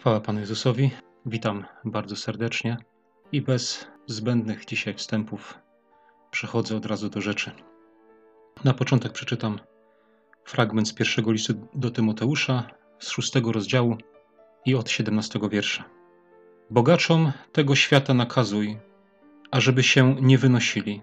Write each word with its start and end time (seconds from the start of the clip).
Chwała 0.00 0.20
Panu 0.20 0.40
Jezusowi. 0.40 0.90
Witam 1.26 1.64
bardzo 1.84 2.16
serdecznie 2.16 2.76
i 3.32 3.42
bez 3.42 3.86
zbędnych 4.06 4.64
dzisiaj 4.64 4.94
wstępów 4.94 5.58
przechodzę 6.30 6.76
od 6.76 6.86
razu 6.86 7.08
do 7.08 7.20
rzeczy. 7.20 7.50
Na 8.64 8.74
początek 8.74 9.12
przeczytam 9.12 9.58
fragment 10.44 10.88
z 10.88 10.92
pierwszego 10.92 11.32
listu 11.32 11.54
do 11.74 11.90
Tymoteusza 11.90 12.70
z 12.98 13.08
szóstego 13.08 13.52
rozdziału 13.52 13.96
i 14.66 14.74
od 14.74 14.90
siedemnastego 14.90 15.48
wiersza. 15.48 15.84
Bogaczom 16.70 17.32
tego 17.52 17.74
świata 17.74 18.14
nakazuj, 18.14 18.78
ażeby 19.50 19.82
się 19.82 20.16
nie 20.20 20.38
wynosili 20.38 21.02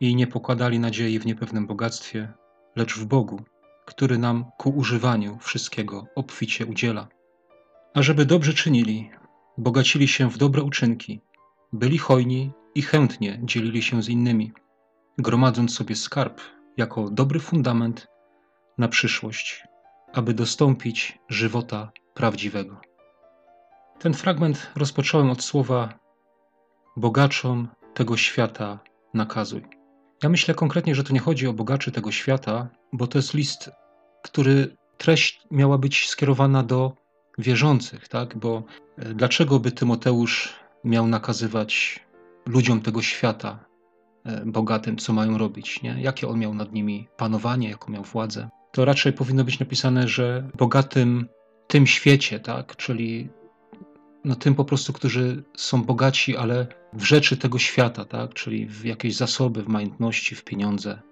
i 0.00 0.16
nie 0.16 0.26
pokładali 0.26 0.78
nadziei 0.78 1.18
w 1.18 1.26
niepewnym 1.26 1.66
bogactwie, 1.66 2.32
lecz 2.76 2.98
w 2.98 3.04
Bogu, 3.04 3.40
który 3.86 4.18
nam 4.18 4.44
ku 4.58 4.70
używaniu 4.70 5.38
wszystkiego 5.38 6.06
obficie 6.14 6.66
udziela 6.66 7.08
ażeby 7.94 8.24
dobrze 8.24 8.54
czynili, 8.54 9.10
bogacili 9.58 10.08
się 10.08 10.30
w 10.30 10.38
dobre 10.38 10.62
uczynki, 10.62 11.20
byli 11.72 11.98
hojni 11.98 12.52
i 12.74 12.82
chętnie 12.82 13.40
dzielili 13.42 13.82
się 13.82 14.02
z 14.02 14.08
innymi, 14.08 14.52
gromadząc 15.18 15.74
sobie 15.74 15.96
skarb 15.96 16.40
jako 16.76 17.10
dobry 17.10 17.40
fundament 17.40 18.08
na 18.78 18.88
przyszłość, 18.88 19.64
aby 20.12 20.34
dostąpić 20.34 21.18
żywota 21.28 21.92
prawdziwego. 22.14 22.80
Ten 23.98 24.14
fragment 24.14 24.70
rozpocząłem 24.76 25.30
od 25.30 25.42
słowa 25.42 25.98
bogaczom 26.96 27.68
tego 27.94 28.16
świata 28.16 28.78
nakazuj. 29.14 29.64
Ja 30.22 30.28
myślę 30.28 30.54
konkretnie, 30.54 30.94
że 30.94 31.04
tu 31.04 31.14
nie 31.14 31.20
chodzi 31.20 31.46
o 31.46 31.52
bogaczy 31.52 31.92
tego 31.92 32.12
świata, 32.12 32.68
bo 32.92 33.06
to 33.06 33.18
jest 33.18 33.34
list, 33.34 33.70
który 34.22 34.76
treść 34.98 35.42
miała 35.50 35.78
być 35.78 36.08
skierowana 36.08 36.62
do 36.62 37.01
wierzących, 37.42 38.08
tak? 38.08 38.36
Bo 38.36 38.62
e, 38.98 39.14
dlaczego 39.14 39.60
by 39.60 39.72
Tymoteusz 39.72 40.54
miał 40.84 41.06
nakazywać 41.06 42.00
ludziom 42.46 42.80
tego 42.80 43.02
świata, 43.02 43.64
e, 44.24 44.42
bogatym, 44.46 44.96
co 44.96 45.12
mają 45.12 45.38
robić, 45.38 45.82
nie? 45.82 45.96
Jakie 46.00 46.28
on 46.28 46.38
miał 46.38 46.54
nad 46.54 46.72
nimi 46.72 47.08
panowanie, 47.16 47.68
jaką 47.68 47.92
miał 47.92 48.02
władzę? 48.02 48.48
To 48.72 48.84
raczej 48.84 49.12
powinno 49.12 49.44
być 49.44 49.58
napisane, 49.58 50.08
że 50.08 50.50
bogatym 50.58 51.28
tym 51.66 51.86
świecie, 51.86 52.40
tak? 52.40 52.76
Czyli 52.76 53.28
no 54.24 54.34
tym 54.34 54.54
po 54.54 54.64
prostu, 54.64 54.92
którzy 54.92 55.42
są 55.56 55.82
bogaci, 55.82 56.36
ale 56.36 56.66
w 56.92 57.04
rzeczy 57.04 57.36
tego 57.36 57.58
świata, 57.58 58.04
tak? 58.04 58.34
Czyli 58.34 58.66
w 58.66 58.84
jakieś 58.84 59.16
zasoby, 59.16 59.62
w 59.62 59.68
majątności, 59.68 60.34
w 60.34 60.44
pieniądze. 60.44 61.02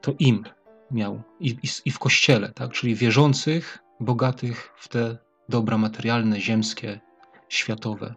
To 0.00 0.12
im 0.18 0.44
miał 0.90 1.22
i, 1.40 1.48
i, 1.48 1.68
i 1.84 1.90
w 1.90 1.98
kościele, 1.98 2.52
tak? 2.54 2.72
Czyli 2.72 2.94
wierzących, 2.94 3.78
bogatych 4.00 4.72
w 4.76 4.88
te 4.88 5.18
dobra 5.48 5.78
materialne, 5.78 6.40
ziemskie, 6.40 7.00
światowe. 7.48 8.14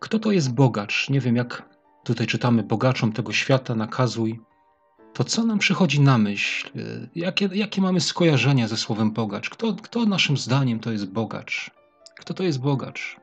Kto 0.00 0.18
to 0.18 0.32
jest 0.32 0.54
bogacz? 0.54 1.10
Nie 1.10 1.20
wiem, 1.20 1.36
jak 1.36 1.68
tutaj 2.04 2.26
czytamy, 2.26 2.62
bogaczom 2.62 3.12
tego 3.12 3.32
świata 3.32 3.74
nakazuj. 3.74 4.40
To 5.12 5.24
co 5.24 5.44
nam 5.44 5.58
przychodzi 5.58 6.00
na 6.00 6.18
myśl? 6.18 6.70
Jakie, 7.14 7.48
jakie 7.52 7.80
mamy 7.80 8.00
skojarzenia 8.00 8.68
ze 8.68 8.76
słowem 8.76 9.12
bogacz? 9.12 9.50
Kto, 9.50 9.74
kto 9.74 10.06
naszym 10.06 10.36
zdaniem 10.36 10.80
to 10.80 10.92
jest 10.92 11.10
bogacz? 11.10 11.70
Kto 12.18 12.34
to 12.34 12.42
jest 12.42 12.60
bogacz? 12.60 13.16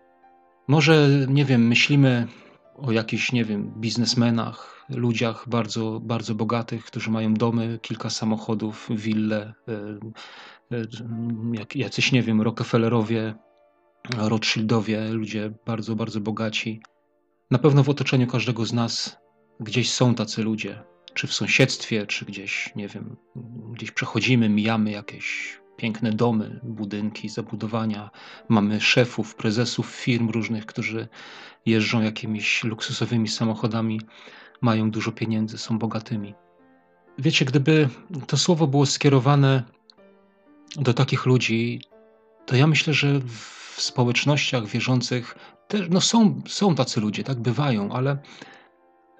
Może, 0.68 1.10
nie 1.28 1.46
wiem, 1.46 1.68
myślimy 1.68 2.28
o 2.78 2.92
jakichś, 2.92 3.32
nie 3.32 3.46
wiem, 3.46 3.72
biznesmenach, 3.78 4.86
ludziach 4.90 5.50
bardzo, 5.50 6.00
bardzo 6.04 6.36
bogatych, 6.36 6.86
którzy 6.86 7.12
mają 7.12 7.34
domy, 7.34 7.80
kilka 7.82 8.10
samochodów, 8.10 8.90
wille, 8.92 9.54
jak 11.54 11.76
jacyś, 11.76 12.12
nie 12.12 12.24
wiem, 12.24 12.42
Rockefellerowie, 12.42 13.36
Rothschildowie, 14.18 15.10
ludzie 15.10 15.54
bardzo, 15.66 15.96
bardzo 15.96 16.20
bogaci. 16.20 16.82
Na 17.52 17.58
pewno 17.58 17.84
w 17.84 17.90
otoczeniu 17.90 18.28
każdego 18.28 18.66
z 18.66 18.74
nas 18.74 19.18
gdzieś 19.60 19.92
są 19.92 20.16
tacy 20.16 20.44
ludzie, 20.44 20.84
czy 21.14 21.28
w 21.28 21.34
sąsiedztwie, 21.34 22.06
czy 22.06 22.26
gdzieś, 22.26 22.76
nie 22.76 22.88
wiem, 22.88 23.16
gdzieś 23.72 23.92
przechodzimy, 23.92 24.50
mijamy 24.50 24.92
jakieś 24.92 25.60
piękne 25.78 26.12
domy, 26.12 26.60
budynki, 26.64 27.30
zabudowania. 27.30 28.10
Mamy 28.50 28.82
szefów, 28.82 29.36
prezesów 29.36 29.88
firm 29.88 30.30
różnych, 30.30 30.66
którzy 30.66 31.08
jeżdżą 31.66 32.02
jakimiś 32.02 32.64
luksusowymi 32.64 33.28
samochodami, 33.28 34.02
mają 34.62 34.92
dużo 34.92 35.12
pieniędzy, 35.12 35.58
są 35.58 35.80
bogatymi. 35.80 36.34
Wiecie, 37.18 37.46
gdyby 37.46 37.90
to 38.28 38.38
słowo 38.38 38.68
było 38.68 38.86
skierowane 38.86 39.64
do 40.76 40.94
takich 40.94 41.26
ludzi, 41.26 41.82
to 42.46 42.56
ja 42.56 42.68
myślę, 42.68 42.94
że 42.94 43.20
w 43.20 43.76
społecznościach 43.82 44.66
wierzących 44.66 45.38
też 45.68 45.88
no 45.90 46.02
są, 46.02 46.42
są 46.48 46.76
tacy 46.76 47.02
ludzie, 47.02 47.24
tak 47.24 47.40
bywają, 47.40 47.92
ale, 47.92 48.18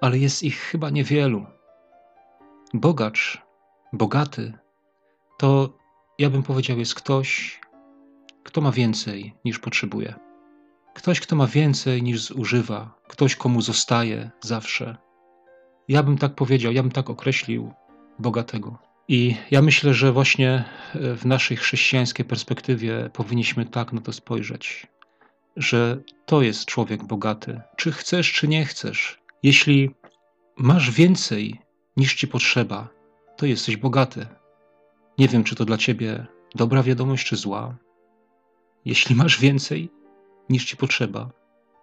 ale 0.00 0.18
jest 0.18 0.42
ich 0.42 0.56
chyba 0.56 0.90
niewielu. 0.90 1.46
Bogacz, 2.74 3.42
bogaty, 3.92 4.52
to 5.38 5.77
ja 6.18 6.30
bym 6.30 6.42
powiedział, 6.42 6.78
jest 6.78 6.94
ktoś, 6.94 7.60
kto 8.42 8.60
ma 8.60 8.72
więcej 8.72 9.34
niż 9.44 9.58
potrzebuje. 9.58 10.14
Ktoś, 10.94 11.20
kto 11.20 11.36
ma 11.36 11.46
więcej 11.46 12.02
niż 12.02 12.20
zużywa, 12.20 12.94
ktoś, 13.08 13.36
komu 13.36 13.62
zostaje 13.62 14.30
zawsze. 14.40 14.96
Ja 15.88 16.02
bym 16.02 16.18
tak 16.18 16.34
powiedział, 16.34 16.72
ja 16.72 16.82
bym 16.82 16.92
tak 16.92 17.10
określił 17.10 17.72
bogatego. 18.18 18.78
I 19.08 19.36
ja 19.50 19.62
myślę, 19.62 19.94
że 19.94 20.12
właśnie 20.12 20.64
e, 20.94 21.14
w 21.14 21.26
naszej 21.26 21.56
chrześcijańskiej 21.56 22.24
perspektywie 22.24 23.10
powinniśmy 23.12 23.66
tak 23.66 23.92
na 23.92 24.00
to 24.00 24.12
spojrzeć, 24.12 24.86
że 25.56 25.98
to 26.26 26.42
jest 26.42 26.64
człowiek 26.64 27.04
bogaty. 27.04 27.60
Czy 27.76 27.92
chcesz, 27.92 28.32
czy 28.32 28.48
nie 28.48 28.64
chcesz. 28.64 29.18
Jeśli 29.42 29.90
masz 30.56 30.90
więcej 30.90 31.60
niż 31.96 32.14
ci 32.14 32.28
potrzeba, 32.28 32.88
to 33.36 33.46
jesteś 33.46 33.76
bogaty. 33.76 34.26
Nie 35.18 35.28
wiem, 35.28 35.44
czy 35.44 35.54
to 35.54 35.64
dla 35.64 35.76
ciebie 35.76 36.26
dobra 36.54 36.82
wiadomość, 36.82 37.26
czy 37.26 37.36
zła. 37.36 37.76
Jeśli 38.84 39.14
masz 39.14 39.40
więcej 39.40 39.90
niż 40.50 40.64
ci 40.64 40.76
potrzeba, 40.76 41.30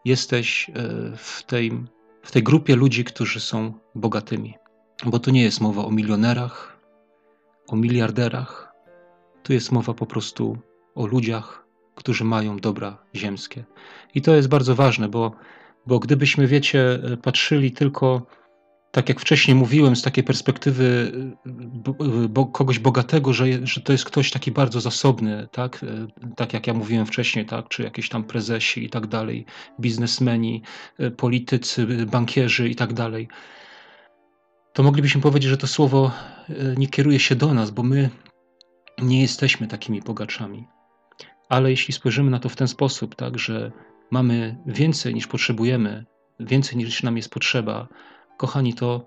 jesteś 0.05 0.69
e, 0.69 0.73
w 1.17 1.43
tej, 1.43 1.71
w 2.21 2.31
tej 2.31 2.43
grupie 2.43 2.75
ludzi, 2.75 3.03
którzy 3.03 3.39
są 3.39 3.73
bogatymi. 3.95 4.53
Bo 5.05 5.19
to 5.19 5.31
nie 5.31 5.43
jest 5.43 5.61
mowa 5.61 5.85
o 5.85 5.91
milionerach, 5.91 6.79
o 7.67 7.75
miliarderach. 7.75 8.73
Tu 9.43 9.53
jest 9.53 9.71
mowa 9.71 9.93
po 9.93 10.05
prostu 10.05 10.57
o 10.95 11.05
ludziach, 11.05 11.65
którzy 11.95 12.23
mają 12.23 12.57
dobra 12.57 12.97
ziemskie. 13.15 13.63
I 14.13 14.21
to 14.21 14.35
jest 14.35 14.47
bardzo 14.47 14.75
ważne, 14.75 15.09
bo, 15.09 15.31
bo 15.85 15.99
gdybyśmy, 15.99 16.47
wiecie, 16.47 16.99
patrzyli 17.23 17.71
tylko, 17.71 18.25
tak 18.95 19.09
jak 19.09 19.19
wcześniej 19.19 19.55
mówiłem, 19.55 19.95
z 19.95 20.01
takiej 20.01 20.23
perspektywy 20.23 21.11
bo, 22.29 22.45
kogoś 22.45 22.79
bogatego, 22.79 23.33
że, 23.33 23.45
że 23.63 23.81
to 23.81 23.91
jest 23.91 24.05
ktoś 24.05 24.31
taki 24.31 24.51
bardzo 24.51 24.81
zasobny, 24.81 25.47
tak? 25.51 25.85
tak 26.35 26.53
jak 26.53 26.67
ja 26.67 26.73
mówiłem 26.73 27.05
wcześniej, 27.05 27.45
tak? 27.45 27.67
czy 27.67 27.83
jakieś 27.83 28.09
tam 28.09 28.23
prezesi 28.23 28.85
i 28.85 28.89
tak 28.89 29.07
dalej, 29.07 29.45
biznesmeni, 29.79 30.61
politycy, 31.17 32.05
bankierzy 32.05 32.69
i 32.69 32.75
tak 32.75 32.93
dalej 32.93 33.27
to 34.73 34.83
moglibyśmy 34.83 35.21
powiedzieć, 35.21 35.49
że 35.49 35.57
to 35.57 35.67
słowo 35.67 36.11
e, 36.49 36.53
nie 36.77 36.87
kieruje 36.87 37.19
się 37.19 37.35
do 37.35 37.53
nas, 37.53 37.71
bo 37.71 37.83
my 37.83 38.09
nie 39.01 39.21
jesteśmy 39.21 39.67
takimi 39.67 40.01
bogaczami. 40.01 40.67
Ale 41.49 41.69
jeśli 41.69 41.93
spojrzymy 41.93 42.31
na 42.31 42.39
to 42.39 42.49
w 42.49 42.55
ten 42.55 42.67
sposób, 42.67 43.15
tak, 43.15 43.39
że 43.39 43.71
mamy 44.11 44.57
więcej 44.65 45.13
niż 45.13 45.27
potrzebujemy, 45.27 46.05
więcej 46.39 46.77
niż 46.77 47.03
nam 47.03 47.17
jest 47.17 47.29
potrzeba, 47.29 47.87
kochani, 48.37 48.73
to, 48.73 49.05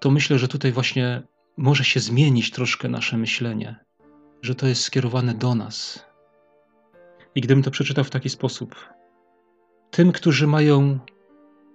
to 0.00 0.10
myślę, 0.10 0.38
że 0.38 0.48
tutaj 0.48 0.72
właśnie 0.72 1.22
może 1.56 1.84
się 1.84 2.00
zmienić 2.00 2.50
troszkę 2.50 2.88
nasze 2.88 3.16
myślenie, 3.16 3.84
że 4.42 4.54
to 4.54 4.66
jest 4.66 4.82
skierowane 4.82 5.34
do 5.34 5.54
nas. 5.54 6.06
I 7.34 7.40
gdybym 7.40 7.62
to 7.62 7.70
przeczytał 7.70 8.04
w 8.04 8.10
taki 8.10 8.28
sposób, 8.28 8.74
tym, 9.90 10.12
którzy 10.12 10.46
mają 10.46 10.98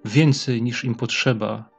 więcej 0.06 0.62
niż 0.62 0.83
im 0.83 0.95
potrzeba, 0.95 1.69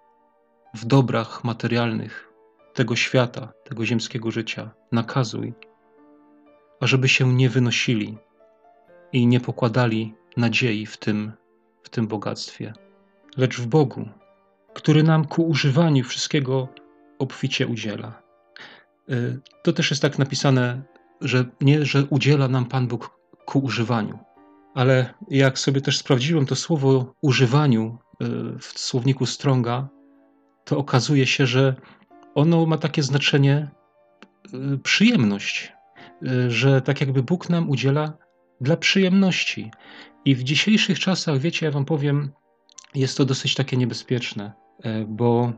w 0.75 0.85
dobrach 0.85 1.45
materialnych 1.45 2.33
tego 2.75 2.97
świata, 2.97 3.53
tego 3.65 3.87
ziemskiego 3.87 4.31
życia. 4.31 4.71
Nakazuj, 4.93 5.55
ażeby 6.81 7.09
się 7.09 7.35
nie 7.35 7.51
wynosili 7.51 8.19
i 9.13 9.27
nie 9.27 9.41
pokładali 9.41 10.15
nadziei 10.37 10.87
w 10.87 10.97
tym, 10.97 11.33
w 11.83 11.89
tym 11.89 12.07
bogactwie, 12.07 12.73
lecz 13.37 13.61
w 13.61 13.67
Bogu, 13.67 14.09
który 14.75 15.03
nam 15.03 15.25
ku 15.25 15.43
używaniu 15.43 16.05
wszystkiego 16.05 16.69
obficie 17.19 17.67
udziela. 17.67 18.23
Y, 19.11 19.41
to 19.63 19.73
też 19.73 19.91
jest 19.91 20.03
tak 20.03 20.19
napisane, 20.19 20.83
że 21.21 21.45
nie, 21.61 21.85
że 21.85 22.05
udziela 22.05 22.49
nam 22.49 22.67
Pan 22.67 22.89
Bóg 22.89 23.19
ku 23.47 23.59
używaniu, 23.59 24.19
ale 24.75 25.15
jak 25.31 25.59
sobie 25.59 25.81
też 25.81 25.99
sprawdziłem 25.99 26.47
to 26.47 26.57
słowo 26.57 27.15
używaniu 27.21 27.99
y, 28.23 28.59
w 28.59 28.79
słowniku 28.79 29.27
Stronga, 29.27 29.89
to 30.65 30.79
okazuje 30.79 31.27
się, 31.27 31.47
że 31.47 31.75
ono 32.35 32.67
ma 32.67 32.79
takie 32.79 33.03
znaczenie 33.03 33.71
y, 34.75 34.79
przyjemność, 34.79 35.73
że 36.49 36.81
tak 36.81 37.01
jakby 37.01 37.23
Bóg 37.23 37.49
nam 37.49 37.71
udziela 37.71 38.13
dla 38.61 38.77
przyjemności. 38.77 39.71
I 40.25 40.35
w 40.35 40.43
dzisiejszych 40.43 40.99
czasach, 40.99 41.39
wiecie, 41.39 41.67
ja 41.67 41.73
wam 41.73 41.85
powiem, 41.85 42.31
jest 42.95 43.17
to 43.17 43.25
dosyć 43.25 43.55
takie 43.55 43.77
niebezpieczne, 43.77 44.53
e, 44.83 45.05
bo 45.09 45.53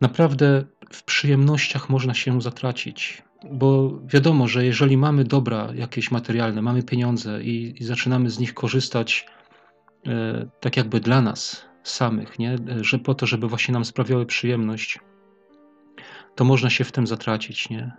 naprawdę 0.00 0.64
w 0.92 1.04
przyjemnościach 1.04 1.90
można 1.90 2.14
się 2.14 2.42
zatracić. 2.42 3.22
Bo 3.52 4.00
wiadomo, 4.06 4.48
że 4.48 4.64
jeżeli 4.64 4.96
mamy 4.96 5.24
dobra 5.24 5.68
jakieś 5.74 6.10
materialne, 6.10 6.62
mamy 6.62 6.82
pieniądze 6.82 7.42
i, 7.42 7.82
i 7.82 7.84
zaczynamy 7.84 8.30
z 8.30 8.38
nich 8.38 8.54
korzystać 8.54 9.26
e, 10.06 10.48
tak 10.60 10.76
jakby 10.76 11.00
dla 11.00 11.22
nas 11.22 11.64
samych, 11.82 12.38
nie? 12.38 12.56
że 12.80 12.98
po 12.98 13.14
to, 13.14 13.26
żeby 13.26 13.48
właśnie 13.48 13.72
nam 13.72 13.84
sprawiały 13.84 14.26
przyjemność, 14.26 14.98
to 16.34 16.44
można 16.44 16.70
się 16.70 16.84
w 16.84 16.92
tym 16.92 17.06
zatracić. 17.06 17.70
Nie? 17.70 17.92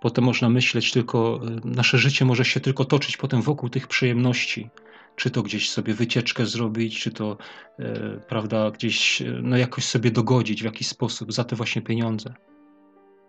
Potem 0.00 0.24
można 0.24 0.48
myśleć 0.48 0.92
tylko, 0.92 1.40
e, 1.46 1.68
nasze 1.68 1.98
życie 1.98 2.24
może 2.24 2.44
się 2.44 2.60
tylko 2.60 2.84
toczyć 2.84 3.16
potem 3.16 3.42
wokół 3.42 3.68
tych 3.68 3.88
przyjemności. 3.88 4.70
Czy 5.18 5.30
to 5.30 5.42
gdzieś 5.42 5.70
sobie 5.70 5.94
wycieczkę 5.94 6.46
zrobić, 6.46 7.00
czy 7.00 7.10
to, 7.10 7.36
e, 7.78 8.20
prawda, 8.28 8.70
gdzieś 8.70 9.22
e, 9.22 9.40
no 9.42 9.56
jakoś 9.56 9.84
sobie 9.84 10.10
dogodzić 10.10 10.62
w 10.62 10.64
jakiś 10.64 10.88
sposób 10.88 11.32
za 11.32 11.44
te 11.44 11.56
właśnie 11.56 11.82
pieniądze. 11.82 12.34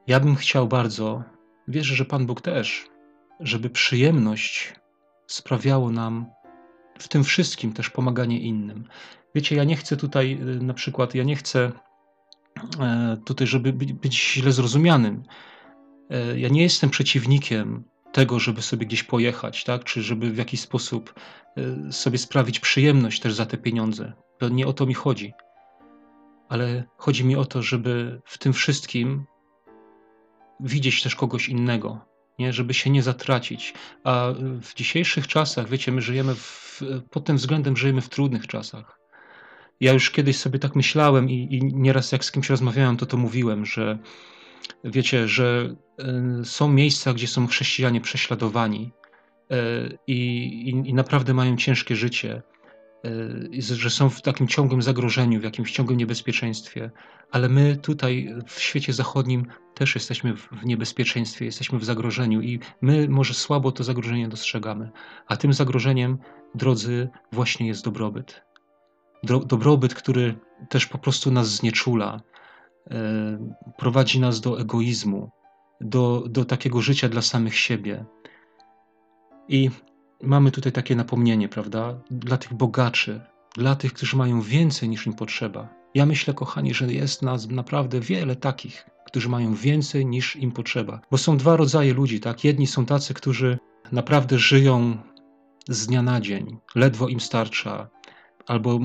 Ja 0.08 0.20
bym 0.20 0.36
chciał 0.36 0.68
bardzo, 0.68 1.24
wierzę, 1.68 1.96
że 1.96 2.06
Pan 2.06 2.26
Bóg 2.26 2.42
też, 2.42 2.88
żeby 3.40 3.70
przyjemność 3.70 4.76
sprawiało 5.28 5.92
nam 5.92 6.26
w 7.00 7.08
tym 7.08 7.24
wszystkim 7.24 7.74
też 7.74 7.90
pomaganie 7.90 8.40
innym. 8.40 8.88
Wiecie, 9.36 9.56
ja 9.56 9.64
nie 9.64 9.76
chcę 9.76 9.98
tutaj 9.98 10.40
y, 10.42 10.64
na 10.64 10.74
przykład, 10.74 11.16
ja 11.16 11.24
nie 11.24 11.36
chcę 11.36 11.72
e, 12.80 13.18
tutaj, 13.26 13.48
żeby 13.48 13.74
być 13.74 14.34
źle 14.34 14.52
zrozumianym. 14.52 15.24
E, 16.10 16.40
ja 16.40 16.50
nie 16.50 16.62
jestem 16.62 16.90
przeciwnikiem 16.90 17.84
tego, 18.12 18.40
żeby 18.40 18.62
sobie 18.62 18.86
gdzieś 18.86 19.04
pojechać, 19.04 19.64
tak? 19.64 19.84
czy 19.84 20.04
żeby 20.04 20.32
w 20.32 20.38
jakiś 20.38 20.60
sposób 20.60 21.14
e, 21.58 21.92
sobie 21.92 22.18
sprawić 22.18 22.60
przyjemność 22.60 23.20
też 23.20 23.34
za 23.34 23.46
te 23.46 23.58
pieniądze. 23.58 24.14
To 24.40 24.50
nie 24.50 24.68
o 24.68 24.74
to 24.74 24.86
mi 24.86 24.94
chodzi. 24.94 25.34
Ale 26.50 26.84
chodzi 26.98 27.26
mi 27.26 27.36
o 27.36 27.46
to, 27.46 27.62
żeby 27.62 28.22
w 28.26 28.38
tym 28.38 28.54
wszystkim 28.54 29.26
widzieć 30.60 31.04
też 31.04 31.16
kogoś 31.16 31.50
innego, 31.50 32.06
nie? 32.40 32.54
żeby 32.54 32.74
się 32.74 32.90
nie 32.90 33.04
zatracić. 33.04 33.74
A 34.04 34.34
w 34.62 34.74
dzisiejszych 34.74 35.28
czasach, 35.28 35.70
wiecie, 35.70 35.92
my 35.92 36.02
żyjemy 36.02 36.36
w, 36.36 36.82
pod 37.10 37.26
tym 37.26 37.38
względem 37.38 37.78
żyjemy 37.78 38.02
w 38.02 38.10
trudnych 38.10 38.48
czasach. 38.48 39.00
Ja 39.80 39.94
już 39.94 40.12
kiedyś 40.12 40.38
sobie 40.38 40.60
tak 40.60 40.76
myślałem 40.76 41.30
i, 41.30 41.48
i 41.52 41.64
nieraz 41.64 42.12
jak 42.12 42.26
z 42.26 42.32
kimś 42.32 42.50
rozmawiałem, 42.50 42.98
to 42.98 43.06
to 43.06 43.18
mówiłem, 43.18 43.66
że 43.66 44.00
wiecie, 44.84 45.28
że 45.28 45.76
y, 46.42 46.46
są 46.46 46.68
miejsca, 46.68 47.14
gdzie 47.14 47.28
są 47.28 47.48
chrześcijanie 47.48 48.02
prześladowani 48.02 48.92
y, 49.52 49.98
i, 50.08 50.70
i 50.86 50.94
naprawdę 50.94 51.34
mają 51.34 51.58
ciężkie 51.58 51.96
życie, 51.96 52.42
y, 53.06 53.62
że 53.62 53.90
są 53.90 54.10
w 54.10 54.22
takim 54.22 54.48
ciągłym 54.48 54.82
zagrożeniu, 54.82 55.40
w 55.40 55.44
jakimś 55.44 55.72
ciągłym 55.72 55.98
niebezpieczeństwie, 55.98 56.92
ale 57.32 57.50
my 57.50 57.78
tutaj 57.78 58.36
w 58.48 58.62
świecie 58.62 58.94
zachodnim 58.94 59.46
też 59.74 59.96
jesteśmy 59.96 60.36
w 60.36 60.66
niebezpieczeństwie, 60.66 61.46
jesteśmy 61.46 61.80
w 61.80 61.86
zagrożeniu 61.86 62.42
i 62.42 62.60
my 62.82 63.08
może 63.10 63.34
słabo 63.34 63.72
to 63.72 63.84
zagrożenie 63.84 64.28
dostrzegamy, 64.28 64.90
a 65.28 65.38
tym 65.38 65.54
zagrożeniem, 65.54 66.18
drodzy, 66.56 67.10
właśnie 67.32 67.68
jest 67.68 67.86
dobrobyt. 67.86 68.42
Dobrobyt, 69.24 69.94
który 69.94 70.36
też 70.70 70.86
po 70.86 70.98
prostu 70.98 71.32
nas 71.32 71.48
znieczula, 71.50 72.22
prowadzi 73.78 74.20
nas 74.20 74.42
do 74.42 74.60
egoizmu, 74.62 75.30
do, 75.82 76.24
do 76.30 76.46
takiego 76.46 76.82
życia 76.82 77.10
dla 77.10 77.22
samych 77.22 77.56
siebie. 77.56 78.06
I 79.48 79.70
mamy 80.24 80.52
tutaj 80.52 80.72
takie 80.72 80.96
napomnienie, 80.96 81.50
prawda? 81.50 82.00
Dla 82.12 82.38
tych 82.38 82.54
bogaczy, 82.54 83.22
dla 83.56 83.76
tych, 83.76 83.94
którzy 83.94 84.18
mają 84.18 84.42
więcej 84.42 84.90
niż 84.90 85.08
im 85.08 85.14
potrzeba. 85.14 85.70
Ja 85.96 86.06
myślę, 86.06 86.34
kochani, 86.34 86.74
że 86.74 86.94
jest 86.94 87.22
nas 87.22 87.48
naprawdę 87.48 88.00
wiele 88.00 88.36
takich, 88.36 88.86
którzy 89.06 89.30
mają 89.30 89.56
więcej 89.56 90.06
niż 90.06 90.36
im 90.36 90.52
potrzeba. 90.52 91.02
Bo 91.12 91.18
są 91.18 91.38
dwa 91.38 91.56
rodzaje 91.58 91.94
ludzi, 91.94 92.20
tak? 92.20 92.44
Jedni 92.44 92.68
są 92.68 92.86
tacy, 92.86 93.14
którzy 93.14 93.60
naprawdę 93.92 94.40
żyją 94.40 94.98
z 95.70 95.88
dnia 95.88 96.02
na 96.02 96.22
dzień, 96.22 96.58
ledwo 96.76 97.08
im 97.08 97.20
starcza, 97.20 97.90
albo 98.48 98.80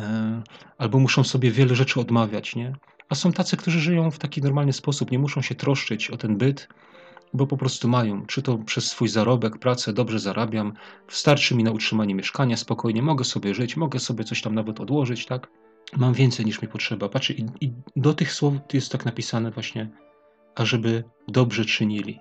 E, 0.00 0.42
albo 0.78 0.98
muszą 0.98 1.24
sobie 1.24 1.50
wiele 1.50 1.74
rzeczy 1.74 2.00
odmawiać, 2.00 2.56
nie? 2.56 2.72
A 3.12 3.14
są 3.14 3.32
tacy, 3.32 3.56
którzy 3.56 3.80
żyją 3.80 4.10
w 4.10 4.18
taki 4.18 4.42
normalny 4.42 4.72
sposób, 4.72 5.10
nie 5.10 5.18
muszą 5.18 5.42
się 5.42 5.54
troszczyć 5.54 6.10
o 6.10 6.16
ten 6.16 6.36
byt, 6.36 6.68
bo 7.34 7.46
po 7.46 7.56
prostu 7.56 7.88
mają, 7.88 8.26
czy 8.26 8.42
to 8.42 8.58
przez 8.58 8.86
swój 8.86 9.08
zarobek, 9.08 9.58
pracę, 9.58 9.92
dobrze 9.92 10.18
zarabiam, 10.18 10.72
wystarczy 11.08 11.54
mi 11.54 11.64
na 11.64 11.70
utrzymanie 11.70 12.14
mieszkania, 12.14 12.56
spokojnie 12.56 13.02
mogę 13.02 13.24
sobie 13.24 13.54
żyć, 13.54 13.76
mogę 13.76 13.98
sobie 13.98 14.24
coś 14.24 14.42
tam 14.42 14.54
nawet 14.54 14.80
odłożyć, 14.80 15.26
tak? 15.26 15.50
Mam 15.96 16.14
więcej 16.14 16.46
niż 16.46 16.62
mi 16.62 16.68
potrzeba. 16.68 17.08
Patrzcie, 17.08 17.34
i, 17.34 17.46
i 17.60 17.72
do 17.96 18.14
tych 18.14 18.32
słów 18.32 18.54
jest 18.72 18.92
tak 18.92 19.04
napisane 19.04 19.50
właśnie, 19.50 19.90
ażeby 20.54 21.04
dobrze 21.28 21.64
czynili. 21.64 22.20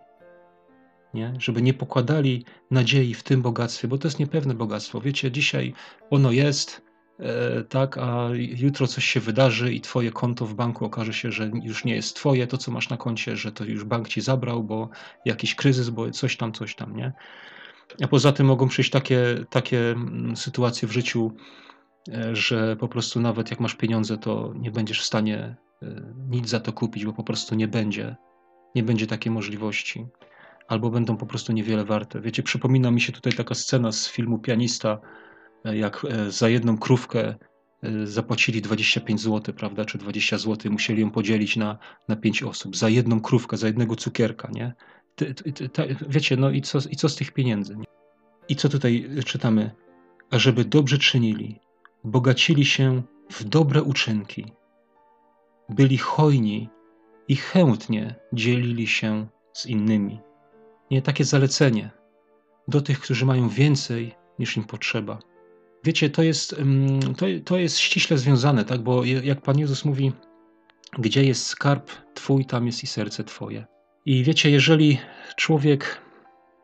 Nie? 1.14 1.34
Żeby 1.40 1.62
nie 1.62 1.74
pokładali 1.74 2.46
nadziei 2.72 3.14
w 3.14 3.24
tym 3.24 3.42
bogactwie, 3.42 3.88
bo 3.88 3.98
to 3.98 4.08
jest 4.08 4.20
niepewne 4.20 4.54
bogactwo. 4.54 5.02
Wiecie, 5.02 5.32
dzisiaj 5.32 5.74
ono 6.10 6.32
jest, 6.32 6.82
tak, 7.70 7.98
a 7.98 8.30
jutro 8.36 8.88
coś 8.88 9.06
się 9.06 9.20
wydarzy 9.20 9.74
i 9.74 9.82
twoje 9.82 10.12
konto 10.12 10.46
w 10.46 10.54
banku 10.54 10.86
okaże 10.86 11.14
się, 11.14 11.32
że 11.32 11.52
już 11.64 11.86
nie 11.86 11.96
jest 11.96 12.16
twoje, 12.16 12.48
to 12.48 12.58
co 12.58 12.72
masz 12.72 12.90
na 12.90 12.98
koncie, 12.98 13.38
że 13.38 13.52
to 13.52 13.64
już 13.64 13.84
bank 13.84 14.08
ci 14.08 14.22
zabrał, 14.22 14.64
bo 14.64 14.90
jakiś 15.26 15.56
kryzys, 15.56 15.90
bo 15.90 16.12
coś 16.12 16.38
tam, 16.38 16.54
coś 16.54 16.76
tam, 16.76 16.96
nie? 16.96 17.14
A 18.04 18.08
poza 18.08 18.32
tym 18.32 18.46
mogą 18.46 18.68
przyjść 18.68 18.90
takie, 18.90 19.46
takie 19.50 19.92
mm, 19.92 20.36
sytuacje 20.38 20.88
w 20.88 20.92
życiu, 20.92 21.32
e, 22.14 22.36
że 22.36 22.76
po 22.76 22.88
prostu 22.88 23.20
nawet 23.20 23.52
jak 23.52 23.60
masz 23.60 23.76
pieniądze, 23.76 24.18
to 24.18 24.54
nie 24.56 24.72
będziesz 24.72 25.02
w 25.02 25.06
stanie 25.06 25.56
e, 25.84 26.14
nic 26.30 26.50
za 26.50 26.60
to 26.60 26.74
kupić, 26.74 27.06
bo 27.06 27.14
po 27.14 27.24
prostu 27.24 27.56
nie 27.56 27.68
będzie, 27.68 28.16
nie 28.76 28.84
będzie 28.84 29.08
takiej 29.08 29.32
możliwości. 29.32 30.06
Albo 30.68 30.90
będą 30.90 31.18
po 31.18 31.26
prostu 31.26 31.54
niewiele 31.54 31.86
warte. 31.86 32.22
Wiecie, 32.22 32.44
przypomina 32.44 32.92
mi 32.92 33.02
się 33.02 33.12
tutaj 33.12 33.34
taka 33.34 33.56
scena 33.56 33.92
z 33.92 34.08
filmu 34.08 34.40
Pianista, 34.40 35.00
jak 35.64 36.06
e, 36.10 36.32
za 36.32 36.50
jedną 36.50 36.78
krówkę 36.78 37.36
e, 37.84 38.08
zapłacili 38.08 38.62
25 38.62 39.22
zł, 39.22 39.56
prawda, 39.56 39.86
czy 39.86 39.98
20 39.98 40.38
zł, 40.38 40.72
musieli 40.72 41.02
ją 41.02 41.12
podzielić 41.12 41.56
na, 41.56 41.78
na 42.08 42.16
5 42.16 42.44
osób. 42.44 42.78
Za 42.78 42.90
jedną 42.90 43.22
krówkę, 43.22 43.58
za 43.58 43.68
jednego 43.68 43.96
cukierka, 43.96 44.50
nie? 44.52 44.74
wiecie, 46.10 46.38
no 46.38 46.50
i 46.50 46.62
co, 46.62 46.80
i 46.92 46.96
co 46.96 47.10
z 47.10 47.16
tych 47.16 47.32
pieniędzy? 47.32 47.76
Nie? 47.78 47.86
I 48.50 48.56
co 48.56 48.70
tutaj 48.70 49.10
czytamy? 49.26 49.72
Ażeby 50.32 50.66
dobrze 50.66 50.98
czynili, 50.98 51.60
bogacili 52.04 52.66
się 52.66 53.02
w 53.30 53.44
dobre 53.44 53.84
uczynki, 53.84 54.46
byli 55.70 55.98
hojni 55.98 56.70
i 57.28 57.36
chętnie 57.36 58.16
dzielili 58.34 58.88
się 58.88 59.28
z 59.54 59.66
innymi. 59.66 60.20
Nie 60.92 61.02
takie 61.02 61.24
zalecenie 61.24 61.92
do 62.68 62.82
tych, 62.82 63.00
którzy 63.00 63.26
mają 63.26 63.50
więcej 63.50 64.16
niż 64.40 64.58
im 64.58 64.64
potrzeba. 64.64 65.20
Wiecie, 65.84 66.10
to 66.10 66.24
jest, 66.24 66.56
to, 67.18 67.26
to 67.46 67.58
jest 67.58 67.80
ściśle 67.80 68.18
związane, 68.18 68.66
tak? 68.66 68.82
Bo 68.82 69.06
jak 69.06 69.42
Pan 69.42 69.60
Jezus 69.60 69.86
mówi, 69.86 70.12
gdzie 71.00 71.24
jest 71.24 71.46
skarb 71.46 71.92
Twój, 72.14 72.46
tam 72.46 72.66
jest 72.66 72.84
i 72.84 72.88
serce 72.88 73.24
Twoje. 73.24 73.66
I 74.06 74.24
wiecie, 74.24 74.50
jeżeli 74.50 75.00
człowiek 75.36 76.02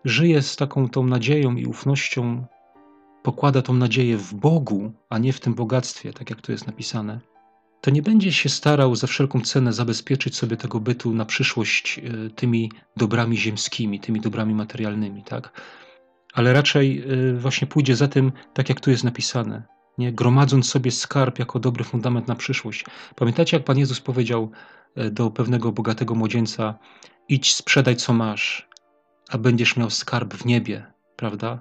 żyje 0.05 0.41
z 0.41 0.55
taką 0.55 0.89
tą 0.89 1.03
nadzieją 1.03 1.55
i 1.55 1.65
ufnością, 1.65 2.45
pokłada 3.23 3.61
tą 3.61 3.73
nadzieję 3.73 4.17
w 4.17 4.33
Bogu, 4.33 4.91
a 5.09 5.17
nie 5.17 5.33
w 5.33 5.39
tym 5.39 5.53
bogactwie, 5.53 6.13
tak 6.13 6.29
jak 6.29 6.41
tu 6.41 6.51
jest 6.51 6.67
napisane, 6.67 7.19
to 7.81 7.91
nie 7.91 8.01
będzie 8.01 8.33
się 8.33 8.49
starał 8.49 8.95
za 8.95 9.07
wszelką 9.07 9.41
cenę 9.41 9.73
zabezpieczyć 9.73 10.35
sobie 10.35 10.57
tego 10.57 10.79
bytu 10.79 11.13
na 11.13 11.25
przyszłość 11.25 11.99
e, 11.99 12.29
tymi 12.29 12.71
dobrami 12.97 13.37
ziemskimi, 13.37 13.99
tymi 13.99 14.21
dobrami 14.21 14.55
materialnymi, 14.55 15.23
tak? 15.23 15.61
Ale 16.37 16.53
raczej 16.53 17.03
y, 17.11 17.37
właśnie 17.37 17.67
pójdzie 17.67 17.95
za 17.95 18.07
tym, 18.07 18.31
tak 18.53 18.69
jak 18.69 18.79
tu 18.79 18.91
jest 18.91 19.03
napisane, 19.03 19.63
nie? 19.97 20.13
gromadząc 20.13 20.69
sobie 20.69 20.91
skarb 20.91 21.39
jako 21.39 21.59
dobry 21.59 21.83
fundament 21.83 22.27
na 22.27 22.35
przyszłość. 22.35 22.85
Pamiętacie, 23.15 23.57
jak 23.57 23.65
Pan 23.65 23.77
Jezus 23.77 24.01
powiedział 24.01 24.51
y, 24.97 25.11
do 25.11 25.31
pewnego 25.31 25.71
bogatego 25.71 26.15
młodzieńca: 26.15 26.79
idź, 27.29 27.55
sprzedaj 27.55 27.95
co 27.95 28.13
masz, 28.13 28.69
a 29.29 29.37
będziesz 29.37 29.77
miał 29.77 29.89
skarb 29.89 30.33
w 30.33 30.45
niebie, 30.45 30.85
prawda? 31.15 31.59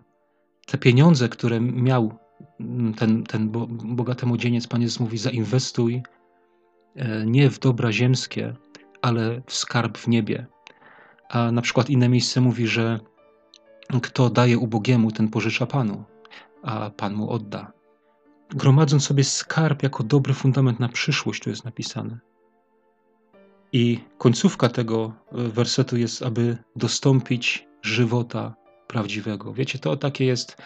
Te 0.66 0.78
pieniądze, 0.78 1.28
które 1.28 1.60
miał 1.60 2.18
mm, 2.60 2.94
ten, 2.94 3.24
ten 3.24 3.50
bogaty 3.96 4.26
młodzieniec, 4.26 4.66
Pan 4.66 4.82
Jezus 4.82 5.00
mówi: 5.00 5.18
zainwestuj 5.18 6.02
y, 6.96 7.02
nie 7.26 7.50
w 7.50 7.58
dobra 7.58 7.92
ziemskie, 7.92 8.54
ale 9.02 9.42
w 9.46 9.54
skarb 9.54 9.98
w 9.98 10.08
niebie. 10.08 10.46
A 11.28 11.52
na 11.52 11.62
przykład 11.62 11.90
inne 11.90 12.08
miejsce 12.08 12.40
mówi, 12.40 12.66
że 12.66 13.00
kto 14.02 14.30
daje 14.30 14.58
ubogiemu, 14.58 15.10
ten 15.10 15.28
pożycza 15.28 15.66
Panu, 15.66 16.04
a 16.62 16.90
Pan 16.90 17.14
mu 17.14 17.30
odda. 17.30 17.72
Gromadząc 18.50 19.04
sobie 19.04 19.24
skarb 19.24 19.82
jako 19.82 20.02
dobry 20.02 20.34
fundament 20.34 20.80
na 20.80 20.88
przyszłość, 20.88 21.42
tu 21.42 21.50
jest 21.50 21.64
napisane. 21.64 22.18
I 23.72 24.00
końcówka 24.18 24.68
tego 24.68 25.12
e, 25.32 25.48
wersetu 25.48 25.96
jest, 25.96 26.22
aby 26.22 26.56
dostąpić 26.76 27.66
żywota 27.82 28.54
prawdziwego. 28.86 29.52
Wiecie, 29.52 29.78
to 29.78 29.96
takie 29.96 30.24
jest. 30.24 30.56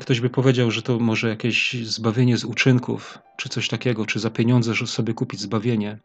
Ktoś 0.00 0.20
by 0.20 0.30
powiedział, 0.30 0.70
że 0.70 0.82
to 0.82 0.98
może 0.98 1.28
jakieś 1.28 1.72
zbawienie 1.86 2.36
z 2.36 2.44
uczynków, 2.44 3.18
czy 3.36 3.48
coś 3.48 3.68
takiego, 3.68 4.06
czy 4.06 4.20
za 4.20 4.30
pieniądze, 4.30 4.74
że 4.74 4.86
sobie 4.86 5.14
kupić 5.14 5.40
zbawienie. 5.40 5.98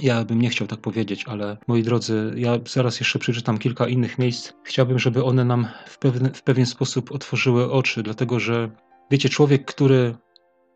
Ja 0.00 0.24
bym 0.24 0.42
nie 0.42 0.50
chciał 0.50 0.66
tak 0.66 0.80
powiedzieć, 0.80 1.24
ale 1.24 1.56
moi 1.66 1.82
drodzy, 1.82 2.32
ja 2.36 2.58
zaraz 2.68 3.00
jeszcze 3.00 3.18
przeczytam 3.18 3.58
kilka 3.58 3.88
innych 3.88 4.18
miejsc. 4.18 4.52
Chciałbym, 4.64 4.98
żeby 4.98 5.24
one 5.24 5.44
nam 5.44 5.68
w, 5.86 5.98
pewne, 5.98 6.30
w 6.32 6.42
pewien 6.42 6.66
sposób 6.66 7.12
otworzyły 7.12 7.72
oczy, 7.72 8.02
dlatego 8.02 8.40
że 8.40 8.70
wiecie, 9.10 9.28
człowiek, 9.28 9.64
który 9.64 10.14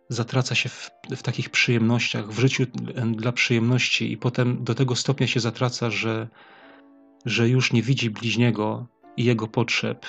zatraca 0.09 0.55
się 0.55 0.69
w, 0.69 0.91
w, 1.17 1.23
takich 1.23 1.51
przyjemnościach, 1.51 2.29
w 2.29 2.39
życiu 2.39 2.67
dla 3.07 3.33
przyjemności 3.33 4.13
i 4.13 4.17
potem 4.17 4.65
do 4.65 4.75
tego 4.75 4.97
stopnia 4.97 5.27
się 5.27 5.41
zatraca, 5.41 5.91
że, 5.91 6.29
że 7.25 7.49
już 7.49 7.73
nie 7.73 7.83
widzi 7.83 8.11
bliźniego 8.11 8.87
i 9.17 9.25
jego 9.25 9.49
potrzeb, 9.49 10.07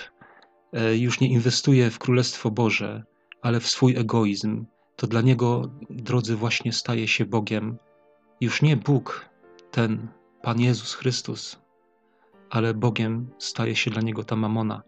e, 0.74 0.98
już 0.98 1.20
nie 1.20 1.28
inwestuje 1.28 1.90
w 1.90 2.00
Królestwo 2.00 2.52
Boże, 2.52 3.04
ale 3.42 3.60
w 3.60 3.68
swój 3.68 3.96
egoizm, 3.96 4.66
to 4.96 5.08
dla 5.08 5.22
niego, 5.22 5.74
drodzy, 5.90 6.36
właśnie 6.36 6.74
staje 6.74 7.08
się 7.08 7.26
Bogiem 7.26 7.78
już 8.44 8.62
nie 8.62 8.78
Bóg, 8.78 9.30
ten 9.72 10.08
Pan 10.42 10.60
Jezus 10.60 10.94
Chrystus, 10.94 11.60
ale 12.50 12.74
Bogiem 12.74 13.30
staje 13.38 13.76
się 13.76 13.92
dla 13.92 14.02
niego 14.02 14.24
ta 14.24 14.36
mamona. 14.36 14.82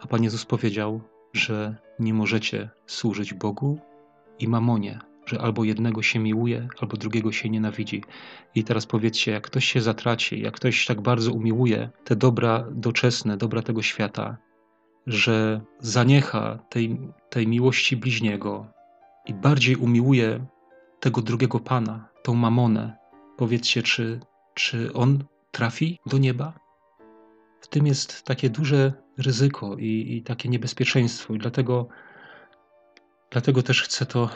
A 0.00 0.06
Pan 0.06 0.24
Jezus 0.24 0.44
powiedział, 0.44 1.00
że 1.32 1.76
nie 1.98 2.14
możecie 2.14 2.70
służyć 2.86 3.34
Bogu 3.34 3.80
i 4.38 4.48
mamonie, 4.48 4.98
że 5.26 5.40
albo 5.40 5.64
jednego 5.64 6.02
się 6.02 6.18
miłuje, 6.18 6.68
albo 6.80 6.96
drugiego 6.96 7.32
się 7.32 7.50
nienawidzi. 7.50 8.04
I 8.54 8.64
teraz 8.64 8.86
powiedzcie, 8.86 9.32
jak 9.32 9.42
ktoś 9.42 9.64
się 9.64 9.80
zatraci, 9.80 10.40
jak 10.40 10.54
ktoś 10.54 10.86
tak 10.86 11.00
bardzo 11.00 11.32
umiłuje 11.32 11.90
te 12.04 12.16
dobra 12.16 12.66
doczesne, 12.70 13.36
dobra 13.36 13.62
tego 13.62 13.82
świata, 13.82 14.36
że 15.06 15.60
zaniecha 15.78 16.58
tej, 16.68 16.98
tej 17.30 17.46
miłości 17.46 17.96
bliźniego 17.96 18.66
i 19.26 19.34
bardziej 19.34 19.76
umiłuje 19.76 20.46
tego 21.02 21.22
drugiego 21.22 21.60
pana, 21.60 22.08
tą 22.22 22.34
mamonę. 22.34 22.96
Powiedzcie, 23.36 23.82
czy, 23.82 24.20
czy 24.54 24.92
on 24.92 25.24
trafi 25.50 25.98
do 26.06 26.18
nieba? 26.18 26.52
W 27.60 27.68
tym 27.68 27.86
jest 27.86 28.24
takie 28.24 28.50
duże 28.50 28.92
ryzyko 29.18 29.76
i, 29.76 30.16
i 30.16 30.22
takie 30.22 30.48
niebezpieczeństwo, 30.48 31.34
i 31.34 31.38
dlatego, 31.38 31.88
dlatego 33.30 33.62
też 33.62 33.82
chcę 33.82 34.06
to 34.06 34.30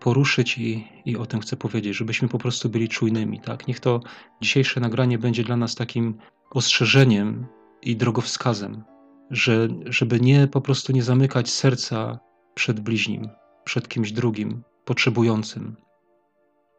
poruszyć 0.00 0.58
i, 0.58 0.88
i 1.04 1.16
o 1.16 1.26
tym 1.26 1.40
chcę 1.40 1.56
powiedzieć, 1.56 1.96
żebyśmy 1.96 2.28
po 2.28 2.38
prostu 2.38 2.68
byli 2.68 2.88
czujnymi. 2.88 3.40
Tak? 3.40 3.68
Niech 3.68 3.80
to 3.80 4.00
dzisiejsze 4.42 4.80
nagranie 4.80 5.18
będzie 5.18 5.44
dla 5.44 5.56
nas 5.56 5.74
takim 5.74 6.18
ostrzeżeniem 6.50 7.46
i 7.82 7.96
drogowskazem, 7.96 8.84
że, 9.30 9.68
żeby 9.86 10.20
nie 10.20 10.46
po 10.46 10.60
prostu 10.60 10.92
nie 10.92 11.02
zamykać 11.02 11.50
serca 11.50 12.18
przed 12.54 12.80
bliźnim, 12.80 13.28
przed 13.64 13.88
kimś 13.88 14.12
drugim, 14.12 14.62
potrzebującym, 14.84 15.85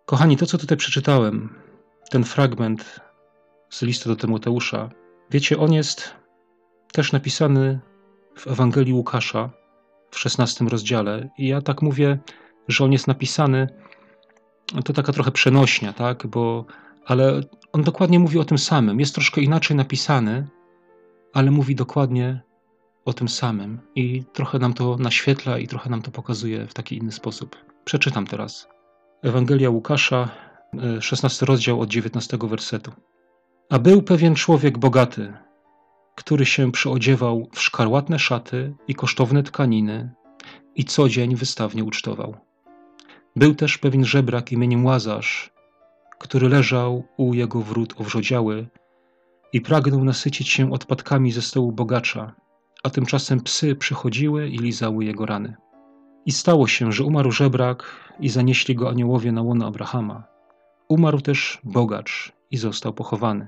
Kochani, 0.08 0.38
to 0.38 0.46
co 0.46 0.58
tutaj 0.58 0.78
przeczytałem, 0.78 1.50
ten 2.10 2.24
fragment 2.24 3.00
z 3.70 3.82
listu 3.82 4.10
do 4.10 4.16
Tymoteusza, 4.16 4.90
wiecie, 5.32 5.58
on 5.58 5.74
jest 5.74 6.16
też 6.92 7.12
napisany 7.12 7.80
w 8.38 8.48
Ewangelii 8.48 8.94
Łukasza 8.94 9.50
w 10.12 10.26
XVI 10.26 10.70
rozdziale. 10.70 11.30
I 11.38 11.48
ja 11.48 11.62
tak 11.62 11.82
mówię, 11.82 12.20
że 12.68 12.84
on 12.84 12.92
jest 12.92 13.08
napisany, 13.08 13.68
to 14.86 14.94
taka 14.94 15.14
trochę 15.14 15.32
przenośnia, 15.32 15.94
tak, 15.94 16.28
bo, 16.28 16.66
ale 17.06 17.42
on 17.74 17.84
dokładnie 17.84 18.20
mówi 18.20 18.40
o 18.40 18.46
tym 18.46 18.58
samym. 18.58 19.00
Jest 19.00 19.16
troszkę 19.16 19.42
inaczej 19.42 19.78
napisany, 19.78 20.48
ale 21.34 21.52
mówi 21.52 21.76
dokładnie 21.76 22.42
o 23.06 23.14
tym 23.14 23.30
samym. 23.30 23.80
I 23.96 24.24
trochę 24.34 24.60
nam 24.60 24.74
to 24.74 24.98
naświetla 25.00 25.58
i 25.58 25.68
trochę 25.68 25.90
nam 25.90 26.02
to 26.02 26.12
pokazuje 26.12 26.68
w 26.68 26.74
taki 26.74 26.98
inny 26.98 27.12
sposób. 27.12 27.56
Przeczytam 27.86 28.28
teraz. 28.28 28.77
Ewangelia 29.24 29.70
Łukasza, 29.70 30.30
16 31.00 31.44
e, 31.44 31.48
rozdział 31.48 31.82
od 31.82 31.90
19 31.90 32.38
wersetu. 32.42 32.92
A 33.70 33.80
był 33.80 34.02
pewien 34.02 34.36
człowiek 34.36 34.78
bogaty, 34.78 35.34
który 36.16 36.46
się 36.46 36.72
przyodziewał 36.72 37.50
w 37.54 37.62
szkarłatne 37.62 38.20
szaty 38.20 38.74
i 38.88 38.96
kosztowne 38.96 39.44
tkaniny 39.44 40.12
i 40.76 40.86
co 40.86 41.10
dzień 41.10 41.36
wystawnie 41.36 41.84
ucztował. 41.84 42.36
Był 43.36 43.56
też 43.56 43.78
pewien 43.78 44.06
żebrak 44.06 44.52
imieniem 44.52 44.86
Łazarz, 44.86 45.54
który 46.20 46.50
leżał 46.50 47.04
u 47.18 47.34
jego 47.34 47.62
wrót 47.62 47.94
owrzodziały 48.02 48.68
i 49.54 49.62
pragnął 49.62 50.04
nasycić 50.04 50.50
się 50.50 50.72
odpadkami 50.72 51.32
ze 51.32 51.42
stołu 51.42 51.72
bogacza, 51.72 52.36
a 52.84 52.90
tymczasem 52.90 53.42
psy 53.42 53.76
przychodziły 53.76 54.50
i 54.50 54.58
lizały 54.58 55.06
jego 55.06 55.26
rany. 55.26 55.56
I 56.28 56.32
stało 56.32 56.68
się, 56.68 56.92
że 56.92 57.04
umarł 57.04 57.32
żebrak 57.32 57.84
i 58.20 58.30
zanieśli 58.30 58.76
go 58.76 58.90
aniołowie 58.90 59.32
na 59.32 59.42
łono 59.42 59.68
Abrahama. 59.68 60.24
Umarł 60.88 61.22
też 61.22 61.60
bogacz 61.64 62.32
i 62.52 62.58
został 62.58 62.94
pochowany. 62.94 63.48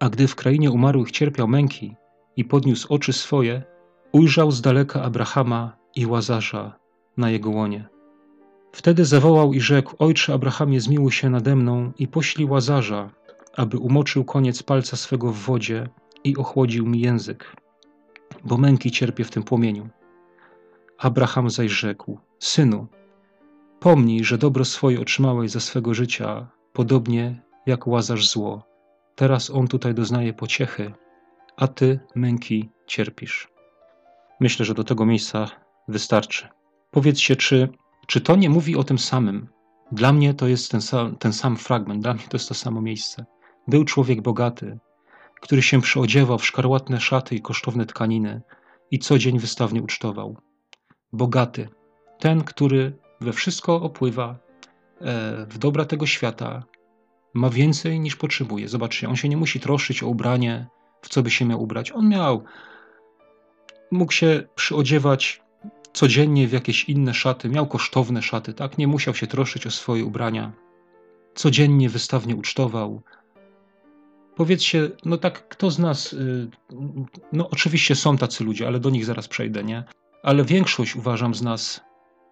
A 0.00 0.08
gdy 0.08 0.28
w 0.28 0.36
krainie 0.36 0.70
umarłych 0.70 1.10
cierpiał 1.10 1.48
męki 1.48 1.96
i 2.36 2.44
podniósł 2.44 2.94
oczy 2.94 3.12
swoje, 3.12 3.62
ujrzał 4.12 4.50
z 4.50 4.60
daleka 4.60 5.02
Abrahama 5.02 5.76
i 5.96 6.06
Łazarza 6.06 6.78
na 7.16 7.30
jego 7.30 7.50
łonie. 7.50 7.88
Wtedy 8.72 9.04
zawołał 9.04 9.52
i 9.52 9.60
rzekł: 9.60 9.94
Ojcze 9.98 10.34
Abrahamie, 10.34 10.80
zmiłuj 10.80 11.12
się 11.12 11.30
nade 11.30 11.56
mną 11.56 11.92
i 11.98 12.08
poślij 12.08 12.48
Łazarza, 12.48 13.10
aby 13.56 13.78
umoczył 13.78 14.24
koniec 14.24 14.62
palca 14.62 14.96
swego 14.96 15.32
w 15.32 15.38
wodzie 15.38 15.88
i 16.24 16.36
ochłodził 16.36 16.86
mi 16.86 17.00
język, 17.00 17.56
bo 18.44 18.56
męki 18.56 18.90
cierpię 18.90 19.24
w 19.24 19.30
tym 19.30 19.42
płomieniu. 19.42 19.88
Abraham 21.00 21.50
zaś 21.50 21.70
rzekł: 21.70 22.18
Synu, 22.38 22.86
Pomnij, 23.80 24.24
że 24.24 24.38
dobro 24.38 24.64
swoje 24.64 25.00
otrzymałeś 25.00 25.50
za 25.50 25.60
swego 25.60 25.94
życia, 25.94 26.46
podobnie 26.72 27.42
jak 27.66 27.86
łazarz 27.86 28.28
zło. 28.28 28.62
Teraz 29.14 29.50
on 29.50 29.68
tutaj 29.68 29.94
doznaje 29.94 30.32
pociechy, 30.32 30.92
a 31.56 31.68
ty 31.68 32.00
męki 32.14 32.70
cierpisz. 32.86 33.48
Myślę, 34.40 34.64
że 34.64 34.74
do 34.74 34.84
tego 34.84 35.06
miejsca 35.06 35.48
wystarczy. 35.88 36.48
Powiedzcie, 36.90 37.36
czy, 37.36 37.68
czy 38.06 38.20
to 38.20 38.36
nie 38.36 38.50
mówi 38.50 38.76
o 38.76 38.84
tym 38.84 38.98
samym? 38.98 39.48
Dla 39.92 40.12
mnie 40.12 40.34
to 40.34 40.48
jest 40.48 40.70
ten 40.70 40.80
sam, 40.80 41.16
ten 41.16 41.32
sam 41.32 41.56
fragment, 41.56 42.02
dla 42.02 42.14
mnie 42.14 42.24
to 42.28 42.36
jest 42.36 42.48
to 42.48 42.54
samo 42.54 42.80
miejsce. 42.80 43.24
Był 43.68 43.84
człowiek 43.84 44.22
bogaty, 44.22 44.78
który 45.40 45.62
się 45.62 45.80
przyodziewał 45.80 46.38
w 46.38 46.46
szkarłatne 46.46 47.00
szaty 47.00 47.34
i 47.34 47.40
kosztowne 47.40 47.86
tkaniny 47.86 48.42
i 48.90 48.98
co 48.98 49.18
dzień 49.18 49.38
wystawnie 49.38 49.82
ucztował. 49.82 50.36
Bogaty, 51.12 51.68
ten, 52.18 52.44
który 52.44 52.92
we 53.20 53.32
wszystko 53.32 53.82
opływa, 53.82 54.38
e, 55.00 55.46
w 55.46 55.58
dobra 55.58 55.84
tego 55.84 56.06
świata, 56.06 56.62
ma 57.34 57.50
więcej 57.50 58.00
niż 58.00 58.16
potrzebuje. 58.16 58.68
Zobaczcie, 58.68 59.08
on 59.08 59.16
się 59.16 59.28
nie 59.28 59.36
musi 59.36 59.60
troszyć 59.60 60.02
o 60.02 60.06
ubranie, 60.06 60.66
w 61.02 61.08
co 61.08 61.22
by 61.22 61.30
się 61.30 61.44
miał 61.44 61.62
ubrać. 61.62 61.92
On 61.92 62.08
miał, 62.08 62.44
mógł 63.90 64.12
się 64.12 64.42
przyodziewać 64.54 65.42
codziennie 65.92 66.48
w 66.48 66.52
jakieś 66.52 66.84
inne 66.84 67.14
szaty, 67.14 67.48
miał 67.48 67.66
kosztowne 67.66 68.22
szaty, 68.22 68.54
tak? 68.54 68.78
Nie 68.78 68.86
musiał 68.86 69.14
się 69.14 69.26
troszyć 69.26 69.66
o 69.66 69.70
swoje 69.70 70.04
ubrania. 70.04 70.52
Codziennie 71.34 71.88
wystawnie 71.88 72.36
ucztował. 72.36 73.02
Powiedzcie, 74.36 74.90
no 75.04 75.16
tak, 75.16 75.48
kto 75.48 75.70
z 75.70 75.78
nas, 75.78 76.12
y, 76.12 76.48
no 77.32 77.50
oczywiście 77.50 77.94
są 77.94 78.16
tacy 78.16 78.44
ludzie, 78.44 78.66
ale 78.66 78.80
do 78.80 78.90
nich 78.90 79.04
zaraz 79.04 79.28
przejdę, 79.28 79.64
nie? 79.64 79.84
Ale 80.22 80.44
większość, 80.44 80.96
uważam, 80.96 81.34
z 81.34 81.42
nas 81.42 81.80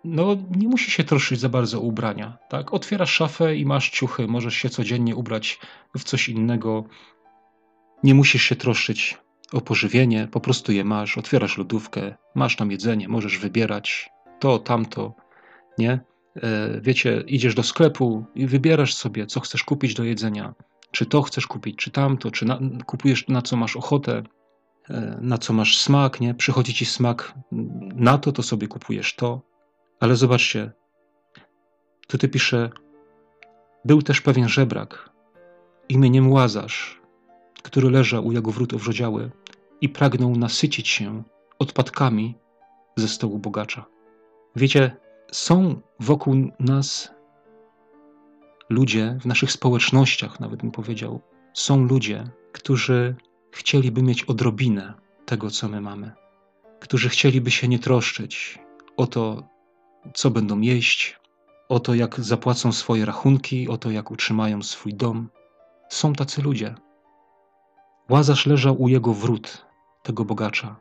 no 0.04 0.36
nie 0.56 0.68
musi 0.68 0.90
się 0.90 1.04
troszyć 1.04 1.40
za 1.40 1.48
bardzo 1.48 1.78
o 1.78 1.80
ubrania. 1.80 2.38
Tak? 2.48 2.74
Otwierasz 2.74 3.12
szafę 3.12 3.56
i 3.56 3.66
masz 3.66 3.90
ciuchy, 3.90 4.26
możesz 4.26 4.54
się 4.54 4.68
codziennie 4.68 5.16
ubrać 5.16 5.58
w 5.96 6.04
coś 6.04 6.28
innego. 6.28 6.84
Nie 8.02 8.14
musisz 8.14 8.42
się 8.42 8.56
troszczyć 8.56 9.18
o 9.52 9.60
pożywienie, 9.60 10.28
po 10.32 10.40
prostu 10.40 10.72
je 10.72 10.84
masz. 10.84 11.18
Otwierasz 11.18 11.58
lodówkę, 11.58 12.14
masz 12.34 12.56
tam 12.56 12.70
jedzenie, 12.70 13.08
możesz 13.08 13.38
wybierać 13.38 14.10
to, 14.40 14.58
tamto, 14.58 15.14
nie? 15.78 16.00
E, 16.36 16.80
wiecie, 16.80 17.24
idziesz 17.26 17.54
do 17.54 17.62
sklepu 17.62 18.24
i 18.34 18.46
wybierasz 18.46 18.94
sobie, 18.94 19.26
co 19.26 19.40
chcesz 19.40 19.64
kupić 19.64 19.94
do 19.94 20.04
jedzenia. 20.04 20.54
Czy 20.90 21.06
to 21.06 21.22
chcesz 21.22 21.46
kupić, 21.46 21.76
czy 21.76 21.90
tamto, 21.90 22.30
czy 22.30 22.46
na, 22.46 22.58
kupujesz 22.86 23.28
na 23.28 23.42
co 23.42 23.56
masz 23.56 23.76
ochotę, 23.76 24.22
na 25.20 25.38
co 25.38 25.52
masz 25.52 25.78
smak, 25.78 26.20
nie? 26.20 26.34
Przychodzi 26.34 26.74
ci 26.74 26.86
smak 26.86 27.34
na 27.94 28.18
to, 28.18 28.32
to 28.32 28.42
sobie 28.42 28.68
kupujesz 28.68 29.14
to. 29.14 29.40
Ale 30.00 30.16
zobaczcie, 30.16 30.72
tutaj 32.06 32.30
pisze, 32.30 32.70
był 33.84 34.02
też 34.02 34.20
pewien 34.20 34.48
żebrak 34.48 35.10
imieniem 35.88 36.32
Łazarz, 36.32 37.00
który 37.62 37.90
leżał 37.90 38.26
u 38.26 38.32
jego 38.32 38.50
wrót 38.50 38.74
owrzodziały 38.74 39.30
i 39.80 39.88
pragnął 39.88 40.36
nasycić 40.36 40.88
się 40.88 41.22
odpadkami 41.58 42.34
ze 42.96 43.08
stołu 43.08 43.38
bogacza. 43.38 43.86
Wiecie, 44.56 44.96
są 45.32 45.80
wokół 46.00 46.34
nas 46.60 47.10
ludzie, 48.70 49.18
w 49.20 49.26
naszych 49.26 49.52
społecznościach 49.52 50.40
nawet 50.40 50.60
bym 50.60 50.70
powiedział, 50.70 51.20
są 51.54 51.84
ludzie, 51.84 52.30
którzy 52.52 53.16
chcieliby 53.50 54.02
mieć 54.02 54.24
odrobinę 54.24 54.94
tego, 55.26 55.50
co 55.50 55.68
my 55.68 55.80
mamy, 55.80 56.12
którzy 56.80 57.08
chcieliby 57.08 57.50
się 57.50 57.68
nie 57.68 57.78
troszczyć 57.78 58.58
o 58.96 59.06
to, 59.06 59.48
co 60.14 60.30
będą 60.30 60.60
jeść, 60.60 61.18
o 61.68 61.80
to, 61.80 61.94
jak 61.94 62.20
zapłacą 62.20 62.72
swoje 62.72 63.04
rachunki, 63.04 63.68
o 63.68 63.78
to, 63.78 63.90
jak 63.90 64.10
utrzymają 64.10 64.62
swój 64.62 64.94
dom. 64.94 65.28
Są 65.88 66.12
tacy 66.12 66.42
ludzie. 66.42 66.74
Łazarz 68.08 68.46
leżał 68.46 68.82
u 68.82 68.88
jego 68.88 69.14
wrót, 69.14 69.66
tego 70.02 70.24
bogacza, 70.24 70.76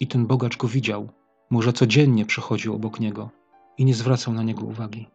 i 0.00 0.06
ten 0.06 0.26
bogacz 0.26 0.56
go 0.56 0.68
widział. 0.68 1.08
Może 1.50 1.72
codziennie 1.72 2.26
przechodził 2.26 2.74
obok 2.74 3.00
niego 3.00 3.30
i 3.78 3.84
nie 3.84 3.94
zwracał 3.94 4.34
na 4.34 4.42
niego 4.42 4.64
uwagi. 4.64 5.08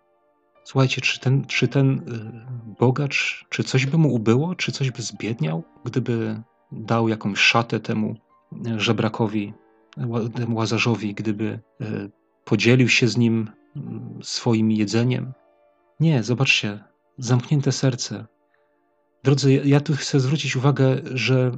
Słuchajcie, 0.64 1.02
czy 1.02 1.20
ten, 1.20 1.46
czy 1.46 1.68
ten 1.68 1.90
y, 1.90 2.76
bogacz, 2.80 3.46
czy 3.50 3.64
coś 3.64 3.86
by 3.86 3.98
mu 3.98 4.14
ubyło, 4.14 4.56
czy 4.56 4.72
coś 4.72 4.92
by 4.92 5.02
zbiedniał, 5.02 5.64
gdyby 5.86 6.42
dał 6.72 7.10
jakąś 7.10 7.40
szatę 7.40 7.80
temu 7.80 8.16
y, 8.68 8.80
żebrakowi, 8.80 9.54
temu 10.36 10.56
łazarzowi, 10.58 11.14
gdyby 11.14 11.60
y, 11.82 12.10
podzielił 12.46 12.90
się 12.90 13.08
z 13.08 13.18
nim 13.18 13.50
swoim 14.22 14.72
jedzeniem? 14.72 15.34
Nie, 16.00 16.24
zobaczcie, 16.24 16.84
zamknięte 17.18 17.72
serce. 17.72 18.26
Drodzy, 19.24 19.62
ja 19.66 19.80
tu 19.80 19.94
chcę 19.96 20.20
zwrócić 20.20 20.56
uwagę, 20.56 21.02
że 21.14 21.58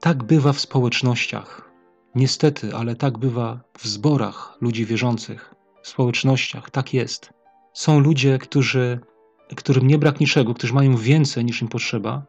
tak 0.00 0.24
bywa 0.24 0.52
w 0.52 0.60
społecznościach. 0.60 1.70
Niestety, 2.14 2.74
ale 2.74 2.96
tak 2.96 3.18
bywa 3.18 3.60
w 3.78 3.86
zborach 3.86 4.56
ludzi 4.60 4.86
wierzących, 4.86 5.54
w 5.82 5.88
społecznościach. 5.88 6.70
Tak 6.70 6.94
jest. 6.94 7.32
Są 7.72 8.00
ludzie, 8.00 8.38
którzy, 8.38 9.00
którym 9.56 9.86
nie 9.86 9.98
brak 9.98 10.20
niczego, 10.20 10.54
którzy 10.54 10.74
mają 10.74 10.96
więcej 10.96 11.44
niż 11.44 11.62
im 11.62 11.68
potrzeba, 11.68 12.22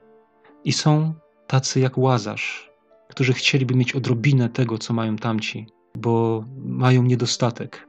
i 0.63 0.73
są 0.73 1.13
tacy 1.47 1.79
jak 1.79 1.97
łazarz, 1.97 2.71
którzy 3.09 3.33
chcieliby 3.33 3.75
mieć 3.75 3.95
odrobinę 3.95 4.50
tego, 4.50 4.77
co 4.77 4.93
mają 4.93 5.15
tamci, 5.15 5.67
bo 5.97 6.45
mają 6.57 7.03
niedostatek. 7.03 7.88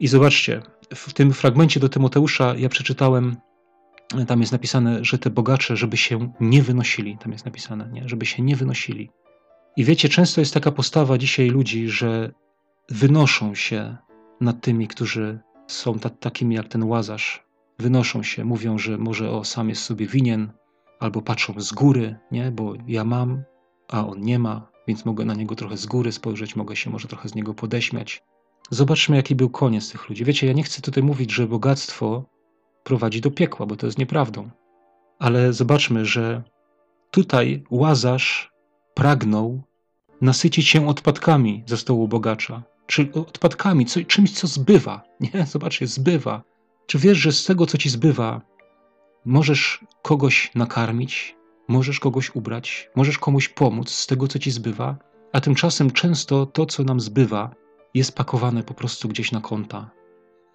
I 0.00 0.08
zobaczcie, 0.08 0.62
w 0.94 1.12
tym 1.12 1.32
fragmencie 1.32 1.80
do 1.80 1.88
Tymoteusza 1.88 2.54
ja 2.56 2.68
przeczytałem, 2.68 3.36
tam 4.26 4.40
jest 4.40 4.52
napisane, 4.52 5.04
że 5.04 5.18
te 5.18 5.30
bogacze, 5.30 5.76
żeby 5.76 5.96
się 5.96 6.32
nie 6.40 6.62
wynosili, 6.62 7.18
tam 7.18 7.32
jest 7.32 7.44
napisane, 7.44 7.90
nie? 7.92 8.08
żeby 8.08 8.26
się 8.26 8.42
nie 8.42 8.56
wynosili. 8.56 9.10
I 9.76 9.84
wiecie, 9.84 10.08
często 10.08 10.40
jest 10.40 10.54
taka 10.54 10.72
postawa 10.72 11.18
dzisiaj 11.18 11.48
ludzi, 11.48 11.88
że 11.88 12.32
wynoszą 12.90 13.54
się 13.54 13.96
nad 14.40 14.60
tymi, 14.60 14.88
którzy 14.88 15.38
są 15.66 15.98
ta, 15.98 16.10
takimi 16.10 16.54
jak 16.54 16.68
ten 16.68 16.84
łazarz. 16.84 17.46
Wynoszą 17.78 18.22
się, 18.22 18.44
mówią, 18.44 18.78
że 18.78 18.98
może 18.98 19.30
o 19.30 19.44
sam 19.44 19.68
jest 19.68 19.82
sobie 19.82 20.06
winien, 20.06 20.52
albo 21.00 21.22
patrzą 21.22 21.60
z 21.60 21.72
góry, 21.72 22.16
nie, 22.30 22.50
bo 22.50 22.72
ja 22.86 23.04
mam, 23.04 23.42
a 23.88 24.06
on 24.06 24.20
nie 24.20 24.38
ma, 24.38 24.70
więc 24.88 25.04
mogę 25.04 25.24
na 25.24 25.34
niego 25.34 25.54
trochę 25.54 25.76
z 25.76 25.86
góry 25.86 26.12
spojrzeć, 26.12 26.56
mogę 26.56 26.76
się 26.76 26.90
może 26.90 27.08
trochę 27.08 27.28
z 27.28 27.34
niego 27.34 27.54
podeśmiać. 27.54 28.22
Zobaczmy, 28.70 29.16
jaki 29.16 29.34
był 29.34 29.50
koniec 29.50 29.92
tych 29.92 30.08
ludzi. 30.08 30.24
Wiecie, 30.24 30.46
ja 30.46 30.52
nie 30.52 30.62
chcę 30.62 30.82
tutaj 30.82 31.02
mówić, 31.02 31.32
że 31.32 31.46
bogactwo 31.46 32.24
prowadzi 32.84 33.20
do 33.20 33.30
piekła, 33.30 33.66
bo 33.66 33.76
to 33.76 33.86
jest 33.86 33.98
nieprawdą. 33.98 34.50
Ale 35.18 35.52
zobaczmy, 35.52 36.06
że 36.06 36.42
tutaj 37.10 37.64
łazarz 37.70 38.52
pragnął 38.94 39.62
nasycić 40.20 40.68
się 40.68 40.88
odpadkami 40.88 41.64
ze 41.66 41.76
stołu 41.76 42.08
bogacza, 42.08 42.62
czy 42.86 43.12
odpadkami, 43.12 43.86
co, 43.86 44.04
czymś, 44.04 44.32
co 44.32 44.46
zbywa. 44.46 45.02
Nie, 45.20 45.46
zobaczcie, 45.46 45.86
zbywa. 45.86 46.42
Czy 46.86 46.98
wiesz, 46.98 47.18
że 47.18 47.32
z 47.32 47.44
tego, 47.44 47.66
co 47.66 47.78
ci 47.78 47.90
zbywa, 47.90 48.40
możesz 49.28 49.84
kogoś 50.02 50.50
nakarmić, 50.54 51.36
możesz 51.68 52.00
kogoś 52.00 52.34
ubrać, 52.34 52.90
możesz 52.96 53.18
komuś 53.18 53.48
pomóc 53.48 53.90
z 53.90 54.06
tego, 54.06 54.28
co 54.28 54.38
ci 54.38 54.50
zbywa, 54.50 54.96
a 55.32 55.40
tymczasem 55.40 55.90
często 55.90 56.46
to, 56.46 56.66
co 56.66 56.84
nam 56.84 57.00
zbywa, 57.00 57.50
jest 57.94 58.16
pakowane 58.16 58.62
po 58.62 58.74
prostu 58.74 59.08
gdzieś 59.08 59.32
na 59.32 59.40
konta 59.40 59.90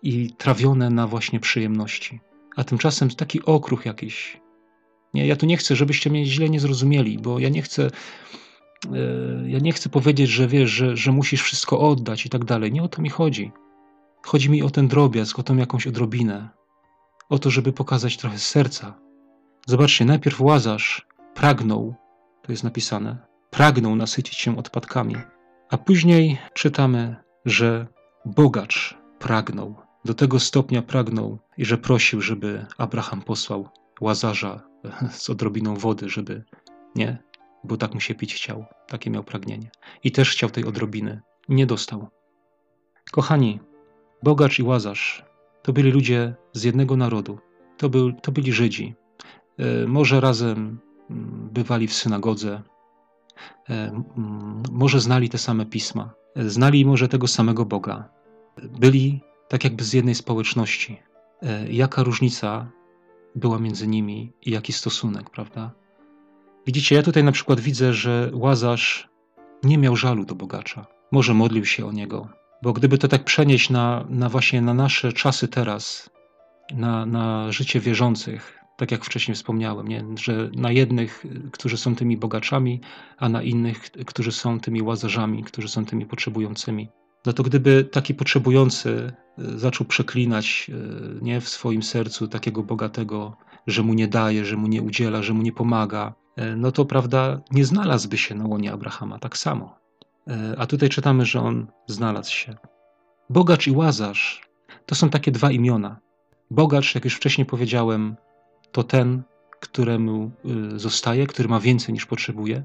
i 0.04 0.34
trawione 0.38 0.89
na 0.89 1.08
właśnie 1.08 1.39
przyjemności. 1.39 2.19
A 2.56 2.63
tymczasem 2.63 3.10
taki 3.10 3.45
okruch 3.45 3.86
jakiś. 3.86 4.41
Nie, 5.13 5.28
ja 5.28 5.36
tu 5.36 5.45
nie 5.45 5.58
chcę, 5.58 5.76
żebyście 5.76 6.10
mnie 6.10 6.26
źle 6.26 6.50
nie 6.50 6.60
zrozumieli, 6.60 7.17
bo 7.17 7.39
ja 7.39 7.50
nie 7.50 7.62
chcę 7.62 7.89
E, 8.91 9.50
ja 9.50 9.60
nie 9.60 9.74
chcę 9.74 9.89
powiedzieć, 9.89 10.30
że 10.30 10.48
wiesz, 10.48 10.71
że, 10.71 10.98
że 10.98 11.12
musisz 11.12 11.41
wszystko 11.41 11.80
oddać 11.80 12.26
i 12.26 12.30
tak 12.30 12.45
dalej. 12.45 12.71
Nie 12.71 12.84
o 12.84 12.88
to 12.88 13.02
mi 13.02 13.10
chodzi. 13.10 13.52
Chodzi 14.26 14.50
mi 14.50 14.63
o 14.63 14.69
ten 14.69 14.88
drobiazg, 14.88 15.39
o 15.39 15.43
tą 15.43 15.58
jakąś 15.58 15.88
odrobinę. 15.88 16.50
O 17.30 17.40
to, 17.40 17.50
żeby 17.50 17.74
pokazać 17.74 18.18
trochę 18.18 18.40
serca. 18.40 19.00
Zobaczcie, 19.68 20.06
najpierw 20.06 20.42
Łazarz 20.42 21.08
pragnął, 21.34 21.96
to 22.42 22.52
jest 22.52 22.64
napisane, 22.64 23.18
pragnął 23.50 23.96
nasycić 23.96 24.36
się 24.36 24.58
odpadkami, 24.58 25.16
a 25.70 25.78
później 25.78 26.38
czytamy, 26.54 27.16
że 27.46 27.88
bogacz 28.26 28.98
pragnął. 29.20 29.76
Do 30.06 30.14
tego 30.14 30.40
stopnia 30.40 30.82
pragnął 30.82 31.40
i 31.58 31.66
że 31.66 31.78
prosił, 31.78 32.22
żeby 32.22 32.66
Abraham 32.78 33.22
posłał 33.22 33.70
Łazarza 34.02 34.62
z 35.12 35.30
odrobiną 35.30 35.76
wody, 35.76 36.10
żeby 36.10 36.44
nie 36.96 37.24
bo 37.64 37.78
tak 37.78 37.94
mu 37.94 38.00
się 38.00 38.16
pić 38.16 38.36
chciał, 38.36 38.66
takie 38.88 39.10
miał 39.10 39.24
pragnienie. 39.24 39.72
I 40.04 40.12
też 40.12 40.32
chciał 40.32 40.50
tej 40.50 40.66
odrobiny. 40.66 41.22
Nie 41.50 41.66
dostał. 41.66 42.08
Kochani, 43.12 43.60
bogacz 44.24 44.60
i 44.60 44.64
łazarz 44.64 45.26
to 45.63 45.73
byli 45.73 45.91
ludzie 45.91 46.36
z 46.54 46.63
jednego 46.63 46.97
narodu. 46.97 47.39
To, 47.78 47.89
był, 47.89 48.13
to 48.13 48.32
byli 48.32 48.54
Żydzi. 48.54 48.95
E, 49.60 49.88
może 49.88 50.21
razem 50.21 50.80
mm, 51.10 51.49
bywali 51.54 51.88
w 51.88 51.93
synagodze, 51.93 52.62
e, 53.69 54.04
może 54.71 54.99
znali 54.99 55.30
te 55.30 55.38
same 55.38 55.65
pisma, 55.65 56.13
e, 56.36 56.49
znali 56.49 56.86
może 56.86 57.08
tego 57.08 57.28
samego 57.28 57.65
Boga. 57.65 58.10
Byli 58.80 59.21
tak 59.47 59.63
jakby 59.63 59.84
z 59.84 59.93
jednej 59.93 60.15
społeczności. 60.15 60.99
Jaka 61.69 62.04
różnica 62.04 62.71
była 63.36 63.60
między 63.60 63.88
nimi 63.88 64.34
i 64.41 64.52
jaki 64.52 64.73
stosunek, 64.73 65.30
prawda? 65.30 65.71
Widzicie, 66.65 66.95
ja 66.95 67.04
tutaj 67.04 67.23
na 67.23 67.32
przykład 67.32 67.60
widzę, 67.60 67.93
że 67.93 68.32
łazarz 68.34 69.10
nie 69.63 69.78
miał 69.78 69.95
żalu 69.95 70.26
do 70.26 70.36
bogacza. 70.36 70.86
Może 71.12 71.34
modlił 71.34 71.65
się 71.65 71.86
o 71.86 71.91
niego, 71.91 72.30
bo 72.63 72.73
gdyby 72.73 72.97
to 72.97 73.08
tak 73.08 73.23
przenieść 73.23 73.69
na, 73.69 74.06
na 74.10 74.30
właśnie 74.30 74.62
na 74.62 74.73
nasze 74.73 75.13
czasy 75.13 75.47
teraz, 75.47 76.10
na, 76.73 77.06
na 77.06 77.52
życie 77.52 77.80
wierzących, 77.80 78.60
tak 78.78 78.91
jak 78.91 79.06
wcześniej 79.06 79.36
wspomniałem, 79.36 79.88
nie? 79.88 80.06
że 80.15 80.49
na 80.56 80.71
jednych, 80.71 81.26
którzy 81.52 81.78
są 81.78 81.95
tymi 81.95 82.17
bogaczami, 82.17 82.82
a 83.17 83.30
na 83.30 83.41
innych, 83.41 83.91
którzy 84.06 84.32
są 84.32 84.60
tymi 84.60 84.82
łazarzami, 84.82 85.43
którzy 85.43 85.67
są 85.67 85.86
tymi 85.86 86.06
potrzebującymi. 86.06 86.89
No 87.26 87.34
to 87.34 87.43
gdyby 87.43 87.84
taki 87.84 88.13
potrzebujący 88.13 89.13
e, 89.38 89.60
zaczął 89.60 89.88
przeklinać 89.88 90.69
e, 90.69 90.73
nie, 91.21 91.41
w 91.41 91.49
swoim 91.49 91.84
sercu 91.84 92.28
takiego 92.28 92.63
bogatego, 92.63 93.38
że 93.67 93.84
mu 93.84 93.93
nie 93.93 94.08
daje, 94.08 94.45
że 94.45 94.58
mu 94.58 94.67
nie 94.67 94.82
udziela, 94.82 95.23
że 95.23 95.34
mu 95.34 95.41
nie 95.41 95.52
pomaga, 95.52 96.13
E, 96.36 96.56
no 96.56 96.71
to 96.71 96.86
prawda, 96.86 97.41
nie 97.52 97.65
znalazłby 97.65 98.17
się 98.17 98.36
na 98.36 98.47
łonie 98.47 98.71
Abrahama 98.71 99.19
tak 99.19 99.38
samo. 99.38 99.83
E, 100.28 100.56
a 100.58 100.66
tutaj 100.66 100.90
czytamy, 100.90 101.26
że 101.26 101.42
on 101.42 101.68
znalazł 101.88 102.32
się. 102.32 102.56
Bogacz 103.30 103.68
i 103.68 103.72
łazarz 103.72 104.42
to 104.86 104.96
są 104.96 105.10
takie 105.10 105.32
dwa 105.32 105.52
imiona. 105.52 106.00
Bogacz, 106.52 106.96
jak 106.96 107.04
już 107.06 107.16
wcześniej 107.16 107.46
powiedziałem, 107.46 108.16
to 108.72 108.84
ten, 108.84 109.24
któremu 109.60 110.32
y, 110.76 110.80
zostaje, 110.80 111.28
który 111.28 111.50
ma 111.50 111.60
więcej 111.60 111.94
niż 111.94 112.06
potrzebuje, 112.06 112.64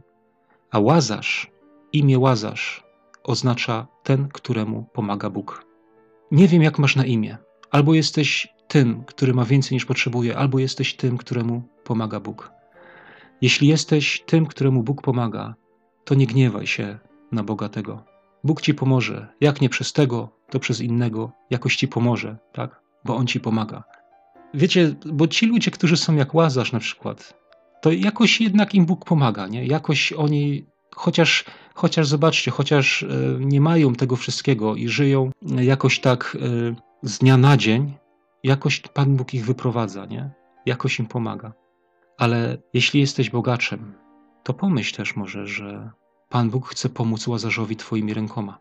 a 0.71 0.79
łazarz, 0.79 1.51
imię 1.93 2.19
łazarz, 2.19 2.85
oznacza 3.25 3.87
ten, 4.03 4.29
któremu 4.29 4.87
pomaga 4.93 5.31
Bóg. 5.31 5.65
Nie 6.31 6.49
wiem, 6.49 6.63
jak 6.63 6.79
masz 6.79 6.97
na 6.97 7.05
imię. 7.05 7.39
Albo 7.71 7.95
jesteś 7.95 8.49
tym, 8.69 9.05
który 9.05 9.35
ma 9.35 9.45
więcej 9.45 9.77
niż 9.77 9.85
potrzebuje, 9.85 10.39
albo 10.39 10.59
jesteś 10.59 10.97
tym, 10.97 11.19
któremu 11.19 11.63
pomaga 11.85 12.21
Bóg. 12.21 12.53
Jeśli 13.41 13.69
jesteś 13.69 14.23
tym, 14.27 14.47
któremu 14.47 14.83
Bóg 14.83 15.03
pomaga, 15.03 15.55
to 16.05 16.15
nie 16.15 16.27
gniewaj 16.27 16.67
się 16.67 16.99
na 17.33 17.43
bogatego. 17.43 18.05
Bóg 18.45 18.61
ci 18.61 18.75
pomoże. 18.75 19.29
Jak 19.41 19.61
nie 19.61 19.69
przez 19.69 19.93
tego, 19.93 20.29
to 20.51 20.59
przez 20.59 20.81
innego 20.81 21.33
jakoś 21.51 21.77
ci 21.77 21.89
pomoże, 21.89 22.37
tak? 22.53 22.81
Bo 23.05 23.17
on 23.17 23.27
ci 23.27 23.41
pomaga. 23.41 23.85
Wiecie, 24.55 24.95
bo 25.07 25.29
ci 25.29 25.47
ludzie, 25.47 25.71
którzy 25.71 25.97
są 25.97 26.15
jak 26.15 26.35
łazarz 26.35 26.73
na 26.73 26.79
przykład, 26.79 27.35
to 27.81 27.93
jakoś 27.93 28.41
jednak 28.41 28.75
im 28.75 28.87
Bóg 28.87 29.05
pomaga, 29.05 29.47
nie? 29.47 29.67
Jakoś 29.67 30.13
oni, 30.13 30.67
chociaż, 30.95 31.45
chociaż 31.75 32.07
zobaczcie, 32.07 32.51
chociaż 32.51 33.03
e, 33.03 33.07
nie 33.41 33.61
mają 33.61 33.95
tego 33.95 34.17
wszystkiego 34.17 34.77
i 34.77 34.89
żyją 34.89 35.31
jakoś 35.43 36.01
tak 36.01 36.37
e, 36.41 37.09
z 37.09 37.19
dnia 37.19 37.37
na 37.37 37.57
dzień, 37.57 37.95
jakoś 38.45 38.81
Pan 38.81 39.17
Bóg 39.17 39.35
ich 39.35 39.47
wyprowadza, 39.47 40.07
nie? 40.07 40.31
Jakoś 40.67 40.99
im 40.99 41.07
pomaga. 41.07 41.53
Ale 42.19 42.59
jeśli 42.75 43.01
jesteś 43.01 43.31
bogaczem, 43.31 43.95
to 44.45 44.55
pomyśl 44.55 44.97
też 44.97 45.17
może, 45.17 45.47
że 45.47 45.91
Pan 46.29 46.51
Bóg 46.51 46.69
chce 46.69 46.89
pomóc 46.89 47.27
łazarzowi 47.27 47.77
Twoimi 47.77 48.15
rękoma. 48.15 48.59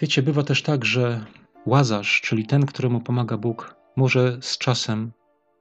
Wiecie, 0.00 0.22
bywa 0.22 0.42
też 0.42 0.62
tak, 0.62 0.84
że 0.84 1.24
łazarz, 1.66 2.20
czyli 2.20 2.46
ten, 2.46 2.66
któremu 2.66 3.00
pomaga 3.00 3.36
Bóg, 3.36 3.74
może 3.96 4.38
z 4.40 4.58
czasem 4.58 5.12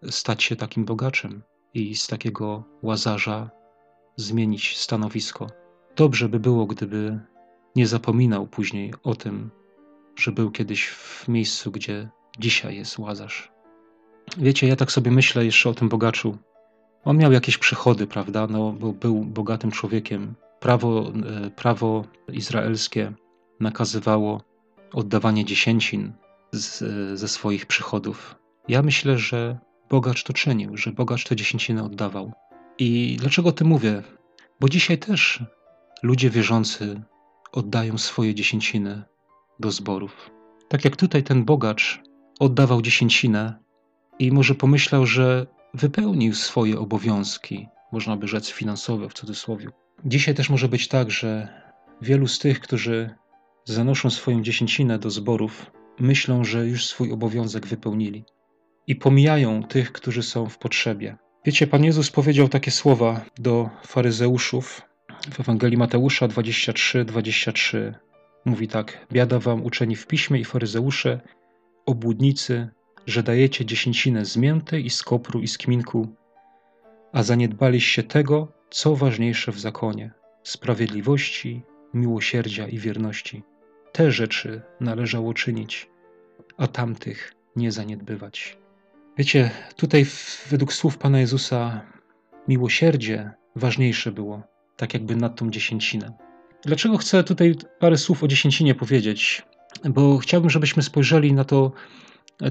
stać 0.09 0.43
się 0.43 0.55
takim 0.55 0.85
bogaczem 0.85 1.43
i 1.73 1.95
z 1.95 2.07
takiego 2.07 2.63
łazarza 2.81 3.49
zmienić 4.15 4.77
stanowisko. 4.77 5.47
Dobrze 5.95 6.29
by 6.29 6.39
było, 6.39 6.65
gdyby 6.65 7.19
nie 7.75 7.87
zapominał 7.87 8.47
później 8.47 8.93
o 9.03 9.15
tym, 9.15 9.49
że 10.15 10.31
był 10.31 10.51
kiedyś 10.51 10.87
w 10.87 11.27
miejscu, 11.27 11.71
gdzie 11.71 12.09
dzisiaj 12.39 12.75
jest 12.75 12.99
łazarz. 12.99 13.51
Wiecie, 14.37 14.67
ja 14.67 14.75
tak 14.75 14.91
sobie 14.91 15.11
myślę 15.11 15.45
jeszcze 15.45 15.69
o 15.69 15.73
tym 15.73 15.89
bogaczu. 15.89 16.37
On 17.03 17.17
miał 17.17 17.31
jakieś 17.31 17.57
przychody, 17.57 18.07
prawda? 18.07 18.47
No, 18.47 18.71
bo 18.71 18.93
był 18.93 19.23
bogatym 19.23 19.71
człowiekiem. 19.71 20.35
Prawo, 20.59 21.11
e, 21.45 21.49
prawo 21.49 22.05
izraelskie 22.33 23.13
nakazywało 23.59 24.41
oddawanie 24.93 25.45
dziesięcin 25.45 26.13
z, 26.51 26.79
ze 27.19 27.27
swoich 27.27 27.65
przychodów. 27.65 28.35
Ja 28.67 28.81
myślę, 28.81 29.17
że 29.17 29.57
bogacz 29.89 30.23
to 30.23 30.33
czynił, 30.33 30.77
że 30.77 30.91
bogacz 30.91 31.23
te 31.23 31.35
dziesięciny 31.35 31.83
oddawał. 31.83 32.33
I 32.77 33.17
dlaczego 33.19 33.49
o 33.49 33.51
tym 33.51 33.67
mówię? 33.67 34.03
Bo 34.59 34.69
dzisiaj 34.69 34.97
też 34.97 35.43
ludzie 36.03 36.29
wierzący 36.29 37.01
oddają 37.51 37.97
swoje 37.97 38.35
dziesięciny 38.35 39.03
do 39.59 39.71
zborów. 39.71 40.31
Tak 40.67 40.85
jak 40.85 40.95
tutaj 40.95 41.23
ten 41.23 41.45
bogacz 41.45 42.01
oddawał 42.39 42.81
dziesięcinę 42.81 43.59
i 44.19 44.31
może 44.31 44.55
pomyślał, 44.55 45.05
że 45.05 45.47
wypełnił 45.73 46.33
swoje 46.33 46.79
obowiązki, 46.79 47.67
można 47.91 48.17
by 48.17 48.27
rzec 48.27 48.49
finansowe 48.49 49.09
w 49.09 49.13
cudzysłowie. 49.13 49.67
Dzisiaj 50.05 50.35
też 50.35 50.49
może 50.49 50.69
być 50.69 50.87
tak, 50.87 51.11
że 51.11 51.47
wielu 52.01 52.27
z 52.27 52.39
tych, 52.39 52.59
którzy 52.59 53.09
zanoszą 53.65 54.09
swoją 54.09 54.41
dziesięcinę 54.41 54.99
do 54.99 55.09
zborów, 55.09 55.71
myślą, 55.99 56.43
że 56.43 56.67
już 56.67 56.85
swój 56.85 57.11
obowiązek 57.11 57.67
wypełnili 57.67 58.25
i 58.87 58.95
pomijają 58.95 59.63
tych, 59.63 59.91
którzy 59.91 60.23
są 60.23 60.49
w 60.49 60.57
potrzebie. 60.57 61.17
Wiecie, 61.45 61.67
Pan 61.67 61.83
Jezus 61.83 62.11
powiedział 62.11 62.49
takie 62.49 62.71
słowa 62.71 63.25
do 63.39 63.69
faryzeuszów 63.83 64.81
w 65.31 65.39
Ewangelii 65.39 65.77
Mateusza 65.77 66.27
23, 66.27 67.05
23. 67.05 67.93
Mówi 68.45 68.67
tak: 68.67 69.07
Biada 69.11 69.39
wam 69.39 69.65
uczeni 69.65 69.95
w 69.95 70.07
piśmie 70.07 70.39
i 70.39 70.45
faryzeusze, 70.45 71.21
obłudnicy, 71.85 72.69
że 73.05 73.23
dajecie 73.23 73.65
dziesięcinę 73.65 74.25
z 74.25 74.37
mięty 74.37 74.81
i 74.81 74.89
z 74.89 75.03
kopru 75.03 75.41
i 75.41 75.47
z 75.47 75.57
kminku, 75.57 76.07
a 77.13 77.23
zaniedbaliście 77.23 78.03
tego, 78.03 78.56
co 78.69 78.95
ważniejsze 78.95 79.51
w 79.51 79.59
zakonie 79.59 80.11
sprawiedliwości, 80.43 81.61
miłosierdzia 81.93 82.67
i 82.67 82.77
wierności. 82.77 83.43
Te 83.91 84.11
rzeczy 84.11 84.61
należało 84.79 85.33
czynić, 85.33 85.89
a 86.57 86.67
tamtych 86.67 87.33
nie 87.55 87.71
zaniedbywać. 87.71 88.57
Wiecie, 89.17 89.51
tutaj 89.75 90.05
według 90.49 90.73
słów 90.73 90.97
Pana 90.97 91.19
Jezusa 91.19 91.81
miłosierdzie 92.47 93.31
ważniejsze 93.55 94.11
było, 94.11 94.43
tak 94.77 94.93
jakby 94.93 95.15
nad 95.15 95.35
tą 95.35 95.49
dziesięcinę. 95.51 96.13
Dlaczego 96.65 96.97
chcę 96.97 97.23
tutaj 97.23 97.55
parę 97.79 97.97
słów 97.97 98.23
o 98.23 98.27
dziesięcinie 98.27 98.75
powiedzieć? 98.75 99.45
Bo 99.89 100.17
chciałbym, 100.17 100.49
żebyśmy 100.49 100.83
spojrzeli 100.83 101.33
na 101.33 101.43
to 101.43 101.71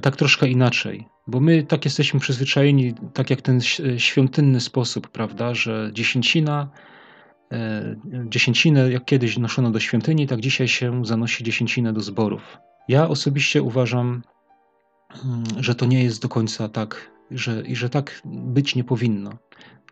tak 0.03 0.16
troszkę 0.16 0.49
inaczej, 0.49 1.09
bo 1.27 1.40
my 1.40 1.62
tak 1.62 1.85
jesteśmy 1.85 2.20
przyzwyczajeni, 2.20 2.94
tak 3.14 3.31
jak 3.31 3.42
ten 3.42 3.61
świątynny 3.96 4.61
sposób, 4.61 5.09
prawda, 5.09 5.55
że 5.55 5.90
dziesięcina, 5.92 6.70
e, 7.53 7.96
dziesięcinę 8.29 8.90
jak 8.92 9.05
kiedyś 9.05 9.38
noszono 9.38 9.70
do 9.70 9.81
świątyni, 9.81 10.27
tak 10.27 10.40
dzisiaj 10.40 10.68
się 10.68 11.05
zanosi 11.05 11.44
dziesięcinę 11.44 11.92
do 11.92 12.01
zborów. 12.01 12.59
Ja 12.88 13.09
osobiście 13.09 13.62
uważam, 13.62 14.22
mm, 15.25 15.44
że 15.59 15.75
to 15.75 15.87
nie 15.87 16.05
jest 16.05 16.22
do 16.22 16.29
końca 16.29 16.68
tak, 16.68 17.11
że, 17.31 17.62
i 17.66 17.77
że 17.77 17.90
tak 17.90 18.22
być 18.25 18.75
nie 18.75 18.85
powinno. 18.85 19.31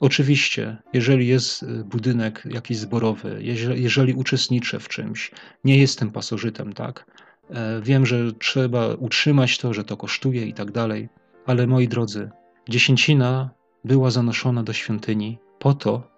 Oczywiście, 0.01 0.77
jeżeli 0.93 1.27
jest 1.27 1.63
y, 1.63 1.85
budynek 1.85 2.43
jakiś 2.51 2.77
zborowy, 2.77 3.39
jeżeli, 3.41 3.83
jeżeli 3.83 4.15
uczestniczę 4.15 4.81
w 4.81 4.89
czymś, 4.89 5.31
nie 5.65 5.79
jestem 5.79 6.11
pasożytem, 6.11 6.73
tak? 6.73 7.07
E, 7.51 7.81
wiem, 7.81 8.07
że 8.07 8.33
trzeba 8.33 8.95
utrzymać 8.95 9.59
to, 9.59 9.75
że 9.75 9.85
to 9.85 9.97
kosztuje 9.97 10.47
i 10.47 10.55
tak 10.55 10.73
dalej, 10.73 11.09
ale 11.47 11.67
moi 11.67 11.89
drodzy, 11.89 12.31
dziesięcina 12.69 13.51
była 13.85 14.11
zanoszona 14.11 14.63
do 14.63 14.73
świątyni 14.73 15.39
po 15.59 15.75
to, 15.75 16.11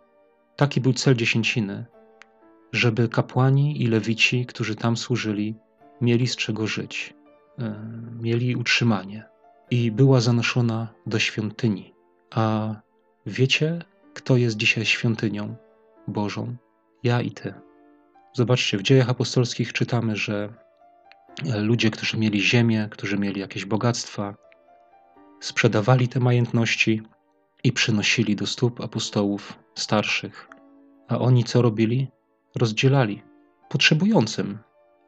taki 0.56 0.80
był 0.80 0.92
cel 0.92 1.14
dziesięciny, 1.14 1.86
żeby 2.72 3.08
kapłani 3.08 3.82
i 3.82 3.86
lewici, 3.86 4.46
którzy 4.46 4.74
tam 4.76 4.96
służyli, 4.96 5.54
mieli 6.00 6.26
z 6.26 6.36
czego 6.36 6.66
żyć, 6.66 7.14
e, 7.58 7.74
mieli 8.20 8.56
utrzymanie. 8.56 9.24
I 9.70 9.90
była 9.90 10.20
zanoszona 10.20 10.88
do 11.06 11.18
świątyni. 11.18 11.94
A 12.30 12.74
Wiecie, 13.26 13.78
kto 14.14 14.36
jest 14.36 14.56
dzisiaj 14.56 14.84
świątynią 14.84 15.56
Bożą? 16.08 16.56
Ja 17.02 17.20
i 17.20 17.30
ty. 17.30 17.54
Zobaczcie, 18.32 18.78
w 18.78 18.82
dziejach 18.82 19.10
apostolskich 19.10 19.72
czytamy, 19.72 20.16
że 20.16 20.54
ludzie, 21.44 21.90
którzy 21.90 22.16
mieli 22.16 22.42
ziemię, 22.42 22.88
którzy 22.90 23.18
mieli 23.18 23.40
jakieś 23.40 23.64
bogactwa, 23.64 24.34
sprzedawali 25.40 26.08
te 26.08 26.20
majątności 26.20 27.02
i 27.64 27.72
przynosili 27.72 28.36
do 28.36 28.46
stóp 28.46 28.80
apostołów 28.80 29.58
starszych. 29.74 30.48
A 31.08 31.18
oni 31.18 31.44
co 31.44 31.62
robili? 31.62 32.08
Rozdzielali 32.54 33.22
potrzebującym. 33.68 34.58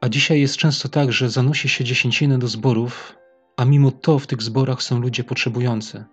A 0.01 0.09
dzisiaj 0.09 0.41
jest 0.41 0.57
często 0.57 0.89
tak, 0.89 1.11
że 1.11 1.29
zanosi 1.29 1.69
się 1.69 1.83
dziesięciny 1.83 2.37
do 2.37 2.47
zborów, 2.47 3.15
a 3.57 3.65
mimo 3.65 3.91
to 3.91 4.19
w 4.19 4.27
tych 4.27 4.41
zborach 4.41 4.83
są 4.83 4.99
ludzie 4.99 5.23
potrzebujący. 5.23 6.05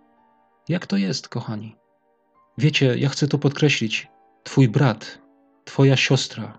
Jak 0.69 0.87
to 0.87 0.97
jest, 0.97 1.29
kochani? 1.29 1.77
Wiecie, 2.59 2.99
ja 2.99 3.09
chcę 3.09 3.29
to 3.29 3.39
podkreślić. 3.39 4.09
Twój 4.45 4.69
brat, 4.69 5.19
Twoja 5.67 5.97
siostra 5.97 6.57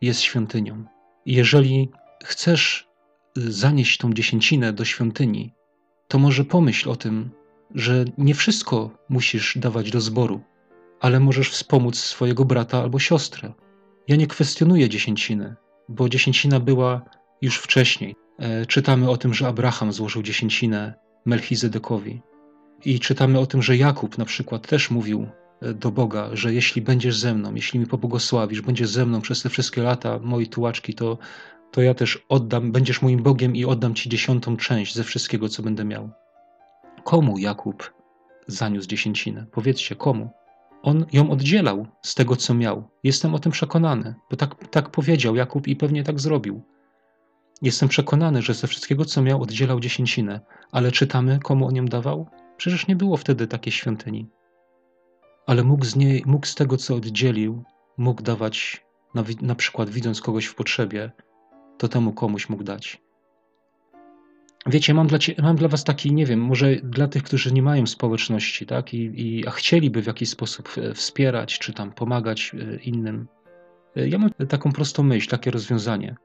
jest 0.00 0.20
świątynią. 0.20 0.84
I 1.26 1.34
jeżeli 1.34 1.88
chcesz 2.24 2.89
zanieść 3.36 3.98
tą 3.98 4.12
dziesięcinę 4.12 4.72
do 4.72 4.84
świątyni, 4.84 5.52
to 6.08 6.18
może 6.18 6.44
pomyśl 6.44 6.90
o 6.90 6.96
tym, 6.96 7.30
że 7.74 8.04
nie 8.18 8.34
wszystko 8.34 8.90
musisz 9.08 9.58
dawać 9.58 9.90
do 9.90 10.00
zboru, 10.00 10.40
ale 11.00 11.20
możesz 11.20 11.50
wspomóc 11.50 11.98
swojego 11.98 12.44
brata 12.44 12.82
albo 12.82 12.98
siostrę. 12.98 13.52
Ja 14.08 14.16
nie 14.16 14.26
kwestionuję 14.26 14.88
dziesięciny, 14.88 15.54
bo 15.88 16.08
dziesięcina 16.08 16.60
była 16.60 17.02
już 17.42 17.56
wcześniej. 17.58 18.16
E, 18.38 18.66
czytamy 18.66 19.10
o 19.10 19.16
tym, 19.16 19.34
że 19.34 19.48
Abraham 19.48 19.92
złożył 19.92 20.22
dziesięcinę 20.22 20.94
Melchizedekowi. 21.26 22.22
I 22.84 23.00
czytamy 23.00 23.38
o 23.38 23.46
tym, 23.46 23.62
że 23.62 23.76
Jakub 23.76 24.18
na 24.18 24.24
przykład 24.24 24.68
też 24.68 24.90
mówił 24.90 25.28
do 25.74 25.90
Boga, 25.90 26.30
że 26.32 26.54
jeśli 26.54 26.82
będziesz 26.82 27.16
ze 27.16 27.34
mną, 27.34 27.54
jeśli 27.54 27.80
mi 27.80 27.86
pobłogosławisz, 27.86 28.60
będziesz 28.60 28.88
ze 28.88 29.06
mną 29.06 29.20
przez 29.20 29.42
te 29.42 29.48
wszystkie 29.48 29.82
lata 29.82 30.18
mojej 30.22 30.48
tułaczki, 30.48 30.94
to, 30.94 31.18
to 31.70 31.82
ja 31.82 31.94
też 31.94 32.26
oddam, 32.28 32.72
będziesz 32.72 33.02
moim 33.02 33.22
Bogiem 33.22 33.56
i 33.56 33.64
oddam 33.64 33.94
ci 33.94 34.08
dziesiątą 34.08 34.56
część 34.56 34.94
ze 34.94 35.04
wszystkiego, 35.04 35.48
co 35.48 35.62
będę 35.62 35.84
miał. 35.84 36.10
Komu 37.04 37.38
Jakub 37.38 37.94
zaniósł 38.46 38.88
dziesięcinę? 38.88 39.46
Powiedzcie, 39.52 39.96
komu? 39.96 40.30
On 40.82 41.06
ją 41.12 41.30
oddzielał 41.30 41.86
z 42.02 42.14
tego, 42.14 42.36
co 42.36 42.54
miał. 42.54 42.88
Jestem 43.04 43.34
o 43.34 43.38
tym 43.38 43.52
przekonany, 43.52 44.14
bo 44.30 44.36
tak, 44.36 44.68
tak 44.68 44.90
powiedział 44.90 45.36
Jakub 45.36 45.68
i 45.68 45.76
pewnie 45.76 46.04
tak 46.04 46.20
zrobił. 46.20 46.62
Jestem 47.62 47.88
przekonany, 47.88 48.42
że 48.42 48.54
ze 48.54 48.66
wszystkiego, 48.66 49.04
co 49.04 49.22
miał, 49.22 49.42
oddzielał 49.42 49.80
dziesięcinę, 49.80 50.40
ale 50.72 50.92
czytamy, 50.92 51.38
komu 51.38 51.66
on 51.66 51.76
ją 51.76 51.86
dawał? 51.86 52.26
Przecież 52.56 52.86
nie 52.86 52.96
było 52.96 53.16
wtedy 53.16 53.46
takiej 53.46 53.72
świątyni 53.72 54.26
ale 55.50 55.64
mógł 55.64 55.84
z, 55.84 55.96
niej, 55.96 56.22
mógł 56.26 56.46
z 56.46 56.54
tego, 56.54 56.76
co 56.76 56.94
oddzielił, 56.94 57.64
mógł 57.96 58.22
dawać, 58.22 58.84
na, 59.14 59.24
na 59.42 59.54
przykład 59.54 59.90
widząc 59.90 60.20
kogoś 60.20 60.46
w 60.46 60.54
potrzebie, 60.54 61.10
to 61.80 61.88
temu 61.88 62.12
komuś 62.12 62.48
mógł 62.48 62.64
dać. 62.64 63.00
Wiecie, 64.66 64.94
mam 64.94 65.06
dla, 65.06 65.18
mam 65.42 65.56
dla 65.56 65.68
was 65.68 65.84
taki, 65.84 66.12
nie 66.12 66.26
wiem, 66.26 66.40
może 66.40 66.76
dla 66.76 67.08
tych, 67.08 67.22
którzy 67.22 67.52
nie 67.52 67.62
mają 67.62 67.86
społeczności, 67.86 68.66
tak, 68.66 68.94
I, 68.94 68.98
i, 68.98 69.46
a 69.46 69.50
chcieliby 69.50 70.02
w 70.02 70.06
jakiś 70.06 70.28
sposób 70.28 70.70
e, 70.78 70.94
wspierać, 70.94 71.58
czy 71.58 71.72
tam 71.72 71.92
pomagać 71.92 72.52
e, 72.54 72.76
innym. 72.76 73.26
E, 73.96 74.08
ja 74.08 74.18
mam 74.18 74.30
taką 74.48 74.72
prostą 74.72 75.02
myśl, 75.02 75.30
takie 75.30 75.50
rozwiązanie. 75.50 76.16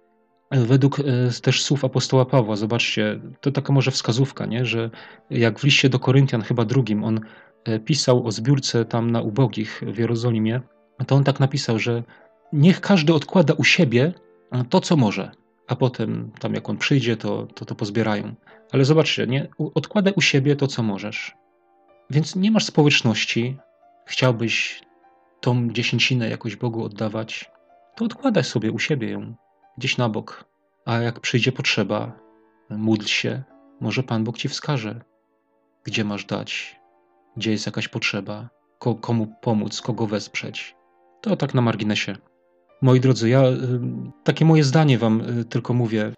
Według 0.51 1.01
też 1.41 1.63
słów 1.63 1.85
apostoła 1.85 2.25
Pawła, 2.25 2.55
zobaczcie, 2.55 3.19
to 3.41 3.51
taka 3.51 3.73
może 3.73 3.91
wskazówka, 3.91 4.45
nie? 4.45 4.65
że 4.65 4.89
jak 5.29 5.59
w 5.59 5.63
liście 5.63 5.89
do 5.89 5.99
Koryntian, 5.99 6.41
chyba 6.41 6.65
drugim, 6.65 7.03
on 7.03 7.19
pisał 7.85 8.27
o 8.27 8.31
zbiórce 8.31 8.85
tam 8.85 9.11
na 9.11 9.21
ubogich 9.21 9.81
w 9.87 9.97
Jerozolimie, 9.97 10.61
to 11.07 11.15
on 11.15 11.23
tak 11.23 11.39
napisał, 11.39 11.79
że 11.79 12.03
niech 12.53 12.81
każdy 12.81 13.13
odkłada 13.13 13.53
u 13.53 13.63
siebie 13.63 14.13
to, 14.69 14.79
co 14.79 14.97
może, 14.97 15.31
a 15.67 15.75
potem 15.75 16.31
tam 16.39 16.53
jak 16.53 16.69
on 16.69 16.77
przyjdzie, 16.77 17.17
to 17.17 17.47
to, 17.55 17.65
to 17.65 17.75
pozbierają. 17.75 18.35
Ale 18.71 18.85
zobaczcie, 18.85 19.27
nie? 19.27 19.47
odkładaj 19.57 20.13
u 20.15 20.21
siebie 20.21 20.55
to, 20.55 20.67
co 20.67 20.83
możesz. 20.83 21.35
Więc 22.09 22.35
nie 22.35 22.51
masz 22.51 22.65
społeczności, 22.65 23.57
chciałbyś 24.05 24.81
tą 25.41 25.69
dziesięcinę 25.69 26.29
jakoś 26.29 26.55
Bogu 26.55 26.83
oddawać, 26.83 27.51
to 27.95 28.05
odkładaj 28.05 28.43
sobie 28.43 28.71
u 28.71 28.79
siebie 28.79 29.09
ją, 29.09 29.35
gdzieś 29.77 29.97
na 29.97 30.09
bok. 30.09 30.45
A 30.85 30.97
jak 30.97 31.19
przyjdzie 31.19 31.51
potrzeba, 31.51 32.11
módl 32.69 33.05
się, 33.05 33.43
może 33.81 34.03
Pan 34.03 34.23
Bóg 34.23 34.37
ci 34.37 34.49
wskaże, 34.49 35.01
gdzie 35.83 36.03
masz 36.03 36.25
dać, 36.25 36.79
gdzie 37.37 37.51
jest 37.51 37.65
jakaś 37.65 37.87
potrzeba, 37.87 38.49
komu 39.01 39.27
pomóc, 39.41 39.81
kogo 39.81 40.07
wesprzeć. 40.07 40.75
To 41.21 41.35
tak 41.35 41.53
na 41.53 41.61
marginesie. 41.61 42.15
Moi 42.81 42.99
drodzy, 42.99 43.29
ja 43.29 43.43
y, 43.43 43.55
takie 44.23 44.45
moje 44.45 44.63
zdanie 44.63 44.97
wam 44.97 45.21
y, 45.21 45.45
tylko 45.45 45.73
mówię. 45.73 46.13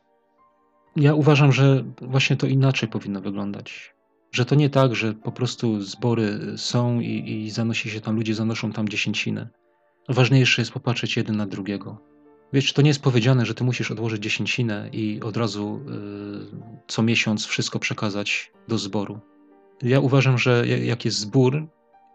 Ja 0.95 1.13
uważam, 1.13 1.51
że 1.51 1.83
właśnie 2.01 2.35
to 2.35 2.47
inaczej 2.47 2.89
powinno 2.89 3.21
wyglądać. 3.21 3.95
Że 4.31 4.45
to 4.45 4.55
nie 4.55 4.69
tak, 4.69 4.95
że 4.95 5.13
po 5.13 5.31
prostu 5.31 5.81
zbory 5.81 6.39
są 6.57 6.99
i, 6.99 7.31
i 7.31 7.49
zanosi 7.49 7.89
się 7.89 8.01
tam, 8.01 8.15
ludzie 8.15 8.35
zanoszą 8.35 8.71
tam 8.71 8.89
dziesięcinę. 8.89 9.49
Ważniejsze 10.09 10.61
jest 10.61 10.71
popatrzeć 10.71 11.17
jeden 11.17 11.37
na 11.37 11.45
drugiego. 11.45 11.97
Wiesz, 12.53 12.73
to 12.73 12.81
nie 12.81 12.87
jest 12.87 13.01
powiedziane, 13.01 13.45
że 13.45 13.53
ty 13.53 13.63
musisz 13.63 13.91
odłożyć 13.91 14.23
dziesięcinę 14.23 14.89
i 14.93 15.21
od 15.23 15.37
razu 15.37 15.81
y, 15.87 16.83
co 16.87 17.03
miesiąc 17.03 17.45
wszystko 17.45 17.79
przekazać 17.79 18.51
do 18.67 18.77
zboru. 18.77 19.19
Ja 19.81 19.99
uważam, 19.99 20.37
że 20.37 20.67
jak 20.67 21.05
jest 21.05 21.17
zbór 21.17 21.67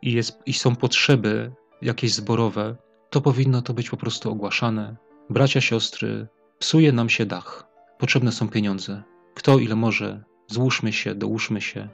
i, 0.03 0.13
jest, 0.13 0.39
i 0.47 0.53
są 0.53 0.77
potrzeby 0.77 1.53
jakieś 1.83 2.15
zborowe, 2.15 2.77
to 3.13 3.21
powinno 3.21 3.63
to 3.63 3.75
być 3.75 3.91
po 3.91 3.97
prostu 3.97 4.31
ogłaszane. 4.31 4.97
Bracia, 5.31 5.61
siostry, 5.61 6.27
psuje 6.59 6.93
nam 6.93 7.09
się 7.09 7.27
dach. 7.27 7.65
Potrzebne 7.99 8.33
są 8.33 8.49
pieniądze. 8.49 9.03
Kto 9.35 9.59
ile 9.59 9.77
może, 9.77 10.25
złóżmy 10.47 10.93
się, 10.93 11.15
dołóżmy 11.15 11.61
się 11.61 11.89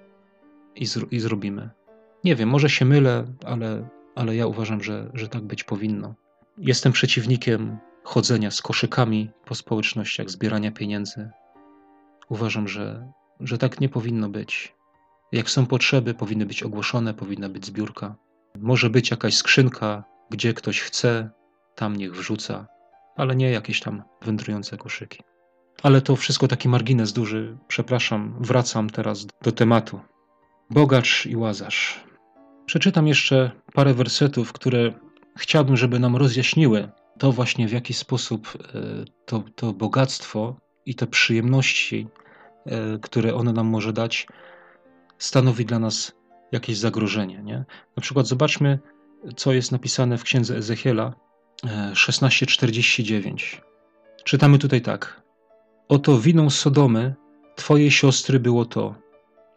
i, 0.77 0.87
i 1.11 1.21
zrobimy. 1.21 1.71
Nie 2.25 2.37
wiem, 2.37 2.49
może 2.49 2.71
się 2.71 2.85
mylę, 2.85 3.25
ale, 3.47 3.89
ale 4.15 4.37
ja 4.37 4.47
uważam, 4.47 4.83
że, 4.83 5.11
że 5.15 5.29
tak 5.29 5.43
być 5.43 5.65
powinno. 5.65 6.15
Jestem 6.59 6.93
przeciwnikiem 6.93 7.79
chodzenia 8.05 8.51
z 8.51 8.63
koszykami 8.63 9.31
po 9.45 9.55
społecznościach, 9.55 10.31
zbierania 10.31 10.73
pieniędzy. 10.73 11.31
Uważam, 12.29 12.69
że, 12.69 13.13
że 13.41 13.59
tak 13.59 13.81
nie 13.81 13.89
powinno 13.89 14.29
być. 14.29 14.75
Jak 15.33 15.51
są 15.51 15.67
potrzeby, 15.67 16.15
powinny 16.15 16.47
być 16.47 16.63
ogłoszone, 16.63 17.15
powinna 17.15 17.49
być 17.49 17.67
zbiórka. 17.67 18.17
Może 18.59 18.91
być 18.91 19.11
jakaś 19.11 19.37
skrzynka, 19.37 20.05
gdzie 20.31 20.55
ktoś 20.55 20.81
chce, 20.81 21.31
tam 21.75 21.97
niech 21.97 22.13
wrzuca, 22.13 22.67
ale 23.17 23.37
nie 23.37 23.51
jakieś 23.51 23.81
tam 23.81 24.03
wędrujące 24.23 24.77
koszyki. 24.77 25.23
Ale 25.83 26.01
to 26.01 26.17
wszystko 26.17 26.49
taki 26.49 26.69
margines 26.69 27.13
duży. 27.13 27.59
Przepraszam, 27.69 28.37
wracam 28.41 28.91
teraz 28.91 29.27
do 29.43 29.53
tematu. 29.53 30.01
Bogacz 30.71 31.27
i 31.27 31.37
łazarz. 31.37 32.05
Przeczytam 32.67 33.07
jeszcze 33.07 33.51
parę 33.73 33.95
wersetów, 33.95 34.53
które 34.53 34.93
chciałbym, 35.39 35.77
żeby 35.77 35.99
nam 35.99 36.17
rozjaśniły 36.17 36.89
to 37.19 37.33
właśnie 37.33 37.69
w 37.69 37.73
jaki 37.73 37.95
sposób 37.95 38.49
e, 38.75 39.05
to, 39.27 39.45
to 39.55 39.73
bogactwo 39.73 40.57
i 40.87 40.95
te 40.95 41.07
przyjemności, 41.07 42.09
e, 42.67 42.99
które 42.99 43.35
ono 43.35 43.53
nam 43.53 43.67
może 43.67 43.93
dać, 43.93 44.27
stanowi 45.19 45.65
dla 45.65 45.79
nas 45.79 46.13
jakieś 46.53 46.79
zagrożenie. 46.79 47.43
Nie? 47.43 47.65
Na 47.97 48.01
przykład 48.01 48.27
zobaczmy, 48.27 48.79
co 49.37 49.53
jest 49.53 49.73
napisane 49.73 50.19
w 50.19 50.23
księdze 50.23 50.57
Ezechiela 50.57 51.15
16:49. 51.93 53.57
E, 53.57 53.63
Czytamy 54.25 54.59
tutaj 54.59 54.81
tak: 54.81 55.23
Oto 55.89 56.19
winą 56.19 56.51
Sodomy 56.51 57.15
twojej 57.57 57.91
siostry 57.91 58.41
było 58.41 58.65
to. 58.65 58.95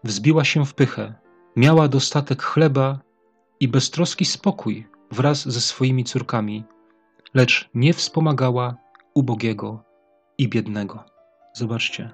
Wzbiła 0.03 0.43
się 0.43 0.65
w 0.65 0.73
pychę, 0.73 1.13
miała 1.55 1.87
dostatek 1.87 2.43
chleba 2.43 2.99
i 3.59 3.67
beztroski 3.67 4.25
spokój 4.25 4.87
wraz 5.11 5.49
ze 5.49 5.61
swoimi 5.61 6.03
córkami, 6.03 6.63
lecz 7.33 7.69
nie 7.73 7.93
wspomagała 7.93 8.75
ubogiego 9.13 9.83
i 10.37 10.47
biednego. 10.49 11.03
Zobaczcie, 11.53 12.13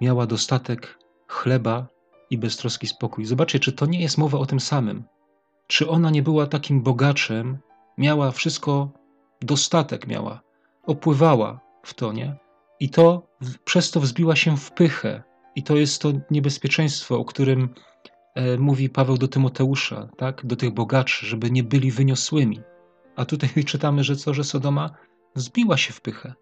miała 0.00 0.26
dostatek 0.26 0.98
chleba 1.28 1.86
i 2.30 2.38
beztroski 2.38 2.86
spokój. 2.86 3.24
Zobaczcie, 3.24 3.58
czy 3.58 3.72
to 3.72 3.86
nie 3.86 4.00
jest 4.00 4.18
mowa 4.18 4.38
o 4.38 4.46
tym 4.46 4.60
samym. 4.60 5.04
Czy 5.66 5.88
ona 5.88 6.10
nie 6.10 6.22
była 6.22 6.46
takim 6.46 6.82
bogaczem, 6.82 7.58
miała 7.98 8.30
wszystko, 8.30 8.90
dostatek 9.40 10.06
miała, 10.06 10.40
opływała 10.86 11.60
w 11.82 11.94
to, 11.94 12.12
nie? 12.12 12.36
I 12.80 12.90
to 12.90 13.26
przez 13.64 13.90
to 13.90 14.00
wzbiła 14.00 14.36
się 14.36 14.56
w 14.56 14.72
pychę. 14.72 15.22
I 15.56 15.62
to 15.62 15.76
jest 15.76 16.02
to 16.02 16.12
niebezpieczeństwo, 16.30 17.18
o 17.18 17.24
którym 17.24 17.68
e, 18.34 18.58
mówi 18.58 18.88
Paweł 18.88 19.18
do 19.18 19.28
Tymoteusza, 19.28 20.08
tak? 20.16 20.46
do 20.46 20.56
tych 20.56 20.70
bogaczy, 20.70 21.26
żeby 21.26 21.50
nie 21.50 21.62
byli 21.62 21.90
wyniosłymi. 21.90 22.60
A 23.16 23.24
tutaj 23.24 23.64
czytamy, 23.64 24.04
że 24.04 24.16
co, 24.16 24.34
że 24.34 24.44
Sodoma 24.44 24.90
wzbiła 25.34 25.76
się 25.76 25.92
w 25.92 26.00
pychę. 26.00 26.34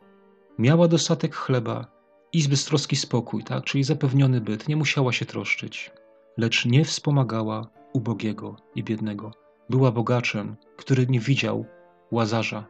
Miała 0.58 0.88
dostatek 0.88 1.34
chleba 1.34 1.86
i 2.32 2.42
z 2.42 2.46
beztroski 2.46 2.96
spokój, 2.96 3.44
tak? 3.44 3.64
czyli 3.64 3.84
zapewniony 3.84 4.40
byt, 4.40 4.68
nie 4.68 4.76
musiała 4.76 5.12
się 5.12 5.26
troszczyć, 5.26 5.90
lecz 6.38 6.66
nie 6.66 6.84
wspomagała 6.84 7.81
ubogiego 7.92 8.56
i 8.74 8.84
biednego. 8.84 9.30
Była 9.70 9.92
bogaczem, 9.92 10.56
który 10.76 11.06
nie 11.06 11.20
widział 11.20 11.66
łazarza. 12.10 12.66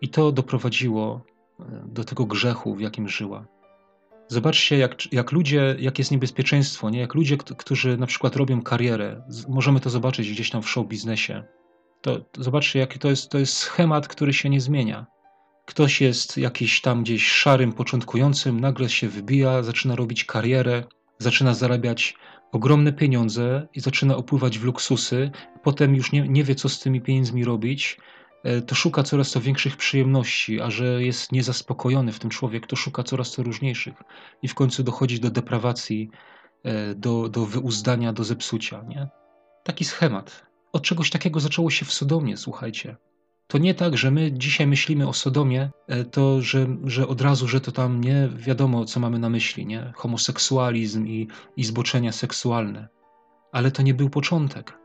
I 0.00 0.08
to 0.08 0.32
doprowadziło 0.32 1.20
e, 1.60 1.64
do 1.86 2.04
tego 2.04 2.24
grzechu, 2.26 2.74
w 2.74 2.80
jakim 2.80 3.08
żyła. 3.08 3.46
Zobaczcie, 4.28 4.78
jak, 4.78 5.12
jak 5.12 5.32
ludzie, 5.32 5.76
jak 5.78 5.98
jest 5.98 6.10
niebezpieczeństwo, 6.10 6.90
nie? 6.90 7.00
jak 7.00 7.14
ludzie, 7.14 7.36
którzy 7.36 7.96
na 7.96 8.06
przykład 8.06 8.36
robią 8.36 8.62
karierę, 8.62 9.22
możemy 9.48 9.80
to 9.80 9.90
zobaczyć 9.90 10.30
gdzieś 10.30 10.50
tam 10.50 10.62
w 10.62 10.68
show 10.68 10.86
biznesie. 10.86 11.44
To, 12.00 12.18
to 12.18 12.42
zobaczcie, 12.42 12.78
jaki 12.78 12.98
to 12.98 13.10
jest, 13.10 13.30
to 13.30 13.38
jest 13.38 13.56
schemat, 13.56 14.08
który 14.08 14.32
się 14.32 14.50
nie 14.50 14.60
zmienia. 14.60 15.06
Ktoś 15.66 16.00
jest 16.00 16.36
jakiś 16.36 16.80
tam 16.80 17.02
gdzieś 17.02 17.26
szarym 17.26 17.72
początkującym, 17.72 18.60
nagle 18.60 18.88
się 18.88 19.08
wybija, 19.08 19.62
zaczyna 19.62 19.96
robić 19.96 20.24
karierę, 20.24 20.84
zaczyna 21.18 21.54
zarabiać 21.54 22.14
ogromne 22.52 22.92
pieniądze 22.92 23.68
i 23.74 23.80
zaczyna 23.80 24.16
opływać 24.16 24.58
w 24.58 24.64
luksusy, 24.64 25.30
potem 25.62 25.94
już 25.94 26.12
nie, 26.12 26.28
nie 26.28 26.44
wie, 26.44 26.54
co 26.54 26.68
z 26.68 26.80
tymi 26.80 27.00
pieniędzmi 27.00 27.44
robić, 27.44 27.98
e, 28.44 28.62
to 28.62 28.74
szuka 28.74 29.02
coraz 29.02 29.30
to 29.30 29.40
większych 29.40 29.76
przyjemności, 29.76 30.60
a 30.60 30.70
że 30.70 31.02
jest 31.02 31.32
niezaspokojony 31.32 32.12
w 32.12 32.18
tym 32.18 32.30
człowiek, 32.30 32.66
to 32.66 32.76
szuka 32.76 33.02
coraz 33.02 33.32
to 33.32 33.42
różniejszych 33.42 33.94
i 34.42 34.48
w 34.48 34.54
końcu 34.54 34.82
dochodzi 34.82 35.20
do 35.20 35.30
deprawacji, 35.30 36.10
e, 36.64 36.94
do, 36.94 37.28
do 37.28 37.46
wyuzdania, 37.46 38.12
do 38.12 38.24
zepsucia. 38.24 38.84
Nie? 38.88 39.08
Taki 39.64 39.84
schemat. 39.84 40.46
Od 40.72 40.82
czegoś 40.82 41.10
takiego 41.10 41.40
zaczęło 41.40 41.70
się 41.70 41.84
w 41.84 41.92
Sodomie, 41.92 42.36
słuchajcie. 42.36 42.96
To 43.50 43.58
nie 43.58 43.74
tak, 43.74 43.96
że 43.96 44.10
my 44.10 44.32
dzisiaj 44.32 44.66
myślimy 44.66 45.08
o 45.08 45.12
Sodomie, 45.12 45.70
e, 45.86 46.04
to 46.04 46.42
że, 46.42 46.66
że 46.84 47.08
od 47.08 47.20
razu, 47.20 47.48
że 47.48 47.60
to 47.60 47.72
tam 47.72 48.00
nie 48.00 48.28
wiadomo, 48.36 48.84
co 48.84 49.00
mamy 49.00 49.18
na 49.18 49.28
myśli, 49.28 49.66
nie? 49.66 49.92
Homoseksualizm 49.96 51.06
i, 51.06 51.28
i 51.56 51.64
zboczenia 51.64 52.12
seksualne. 52.12 52.88
Ale 53.52 53.70
to 53.70 53.82
nie 53.82 53.94
był 53.94 54.10
początek. 54.10 54.78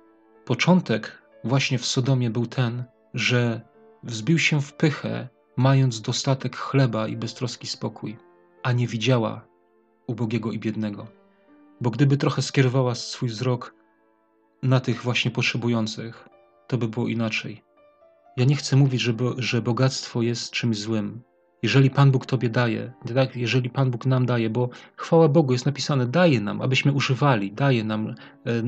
Początek 0.46 1.22
właśnie 1.44 1.78
w 1.78 1.86
Sodomie 1.86 2.30
był 2.30 2.46
ten, 2.48 2.84
że 3.14 3.62
wzbił 4.04 4.40
się 4.40 4.62
w 4.62 4.74
pychę, 4.74 5.30
mając 5.58 6.02
dostatek 6.02 6.56
chleba 6.56 7.08
i 7.08 7.18
beztroski 7.18 7.68
spokój, 7.68 8.18
a 8.64 8.72
nie 8.72 8.88
widziała 8.88 9.48
ubogiego 10.08 10.52
i 10.52 10.60
biednego. 10.60 11.08
Bo 11.82 11.90
gdyby 11.90 12.18
trochę 12.18 12.42
skierowała 12.42 12.96
swój 12.96 13.30
wzrok 13.30 13.76
na 14.64 14.80
tych 14.80 15.02
właśnie 15.02 15.32
potrzebujących, 15.32 16.30
to 16.68 16.78
by 16.78 16.88
było 16.88 17.08
inaczej. 17.08 17.75
Ja 18.38 18.46
nie 18.46 18.56
chcę 18.56 18.76
mówić, 18.76 19.02
że, 19.02 19.14
bo, 19.14 19.36
że 19.38 19.62
bogactwo 19.62 20.22
jest 20.22 20.52
czymś 20.52 20.78
złym. 20.78 21.22
Jeżeli 21.64 21.90
Pan 21.90 22.12
Bóg 22.12 22.26
Tobie 22.26 22.50
daje, 22.50 22.94
tak, 23.16 23.36
jeżeli 23.36 23.70
Pan 23.70 23.92
Bóg 23.92 24.06
nam 24.06 24.26
daje, 24.26 24.50
bo 24.50 24.70
chwała 24.96 25.28
Bogu 25.28 25.54
jest 25.54 25.66
napisane, 25.66 26.08
daje 26.08 26.42
nam, 26.42 26.62
abyśmy 26.62 26.92
używali, 26.94 27.52
daje 27.52 27.84
nam, 27.84 28.16
e, 28.46 28.64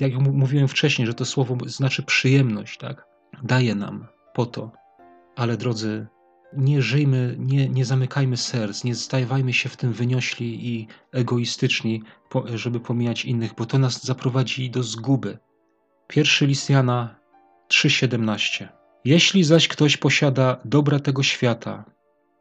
jak 0.00 0.14
mówiłem 0.14 0.68
wcześniej, 0.68 1.06
że 1.06 1.14
to 1.14 1.24
słowo 1.24 1.56
znaczy 1.66 2.02
przyjemność, 2.02 2.78
tak? 2.78 3.06
Daje 3.42 3.74
nam 3.74 4.06
po 4.34 4.46
to. 4.46 4.72
Ale 5.36 5.56
drodzy, 5.56 6.06
nie 6.56 6.82
żyjmy, 6.82 7.36
nie, 7.38 7.68
nie 7.68 7.84
zamykajmy 7.84 8.36
serc, 8.36 8.84
nie 8.84 8.94
stawajmy 8.94 9.52
się 9.52 9.68
w 9.68 9.76
tym 9.76 9.92
wyniośli 9.92 10.68
i 10.68 10.86
egoistyczni, 11.12 12.02
żeby 12.54 12.80
pomijać 12.80 13.24
innych, 13.24 13.54
bo 13.54 13.66
to 13.66 13.78
nas 13.78 14.04
zaprowadzi 14.04 14.70
do 14.70 14.82
zguby. 14.82 15.38
Pierwszy 16.08 16.46
list 16.46 16.70
Jana 16.70 17.14
3,17 17.68 18.81
Jeśli 19.04 19.44
zaś 19.44 19.68
ktoś 19.68 19.96
posiada 19.96 20.60
dobra 20.64 21.00
tego 21.00 21.22
świata, 21.22 21.84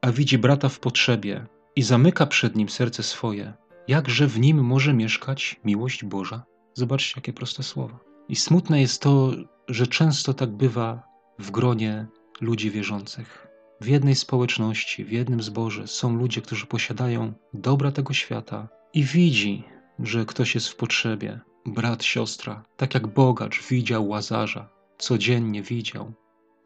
a 0.02 0.12
widzi 0.12 0.38
brata 0.38 0.70
w 0.70 0.80
potrzebie 0.80 1.46
i 1.76 1.84
zamyka 1.84 2.26
przed 2.26 2.56
nim 2.56 2.70
serce 2.70 3.04
swoje, 3.04 3.54
jakże 3.88 4.28
w 4.28 4.40
nim 4.40 4.64
może 4.64 4.94
mieszkać 4.94 5.60
miłość 5.66 6.06
Boża? 6.06 6.44
Zobaczcie, 6.74 7.14
jakie 7.16 7.34
proste 7.34 7.64
słowa. 7.64 8.00
I 8.30 8.36
smutne 8.36 8.82
jest 8.82 9.02
to, 9.02 9.32
że 9.68 9.88
często 9.88 10.34
tak 10.34 10.50
bywa 10.50 11.04
w 11.40 11.52
gronie 11.52 12.08
ludzi 12.42 12.72
wierzących. 12.72 13.48
W 13.82 13.88
jednej 13.88 14.16
społeczności, 14.16 15.06
w 15.06 15.12
jednym 15.12 15.42
zborze 15.42 15.88
są 15.88 16.16
ludzie, 16.16 16.42
którzy 16.42 16.66
posiadają 16.66 17.34
dobra 17.54 17.92
tego 17.92 18.14
świata 18.14 18.68
i 18.94 19.04
widzi, 19.04 19.64
że 20.00 20.26
ktoś 20.26 20.56
jest 20.56 20.68
w 20.70 20.76
potrzebie, 20.76 21.40
brat, 21.66 22.04
siostra, 22.04 22.64
tak 22.78 22.94
jak 22.94 23.08
bogacz 23.08 23.68
widział 23.68 24.08
łazarza, 24.08 24.70
codziennie 24.98 25.64
widział, 25.64 26.14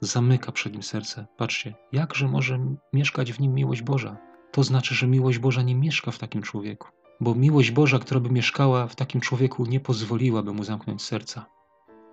zamyka 0.02 0.52
przed 0.52 0.74
nim 0.74 0.84
serce. 0.84 1.26
Patrzcie, 1.38 1.74
jakże 1.92 2.28
może 2.28 2.60
mieszkać 2.94 3.34
w 3.34 3.40
nim 3.40 3.54
miłość 3.54 3.82
Boża? 3.82 4.18
To 4.52 4.64
znaczy, 4.64 4.96
że 4.96 5.08
miłość 5.08 5.38
Boża 5.40 5.62
nie 5.62 5.76
mieszka 5.76 6.12
w 6.12 6.18
takim 6.18 6.42
człowieku, 6.42 6.88
bo 7.20 7.36
miłość 7.36 7.72
Boża, 7.72 8.00
która 8.00 8.20
by 8.20 8.30
mieszkała 8.30 8.88
w 8.88 8.96
takim 8.96 9.22
człowieku, 9.22 9.66
nie 9.66 9.80
pozwoliłaby 9.80 10.54
mu 10.54 10.64
zamknąć 10.64 11.02
serca, 11.02 11.46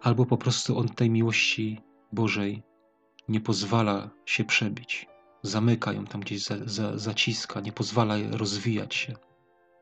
albo 0.02 0.26
po 0.26 0.36
prostu 0.36 0.78
on 0.78 0.88
tej 0.88 1.10
miłości 1.10 1.80
Bożej 2.12 2.62
nie 3.28 3.40
pozwala 3.40 4.10
się 4.26 4.44
przebić. 4.44 5.06
Zamyka 5.42 5.92
ją 5.92 6.04
tam 6.04 6.20
gdzieś, 6.20 6.44
za, 6.44 6.56
za, 6.64 6.98
zaciska, 6.98 7.60
nie 7.60 7.72
pozwala 7.72 8.14
rozwijać 8.30 8.94
się. 8.94 9.14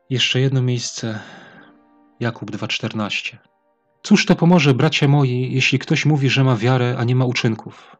Jeszcze 0.09 0.39
jedno 0.39 0.61
miejsce, 0.61 1.19
Jakub 2.19 2.51
2,14. 2.51 3.50
Cóż 4.03 4.25
to 4.25 4.35
pomoże, 4.35 4.73
bracia 4.73 5.07
moi, 5.07 5.49
jeśli 5.51 5.79
ktoś 5.79 6.05
mówi, 6.05 6.29
że 6.29 6.43
ma 6.43 6.55
wiarę, 6.55 6.95
a 6.99 7.03
nie 7.03 7.15
ma 7.15 7.25
uczynków? 7.25 7.97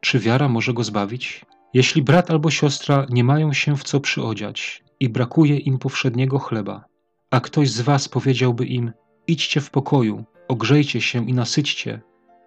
Czy 0.00 0.18
wiara 0.18 0.48
może 0.48 0.72
go 0.72 0.84
zbawić? 0.84 1.44
Jeśli 1.74 2.02
brat 2.02 2.30
albo 2.30 2.50
siostra 2.50 3.06
nie 3.10 3.24
mają 3.24 3.52
się 3.52 3.76
w 3.76 3.84
co 3.84 4.00
przyodziać 4.00 4.84
i 5.00 5.08
brakuje 5.08 5.56
im 5.56 5.78
powszedniego 5.78 6.38
chleba, 6.38 6.84
a 7.30 7.40
ktoś 7.40 7.70
z 7.70 7.80
was 7.80 8.08
powiedziałby 8.08 8.66
im: 8.66 8.92
Idźcie 9.26 9.60
w 9.60 9.70
pokoju, 9.70 10.24
ogrzejcie 10.48 11.00
się 11.00 11.28
i 11.28 11.32
nasyćcie, 11.32 12.00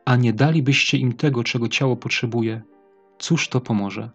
a 0.05 0.15
nie 0.15 0.33
dalibyście 0.33 0.97
im 0.97 1.13
tego, 1.13 1.43
czego 1.43 1.67
ciało 1.67 1.95
potrzebuje, 1.95 2.61
cóż 3.19 3.47
to 3.49 3.61
pomoże? 3.61 4.09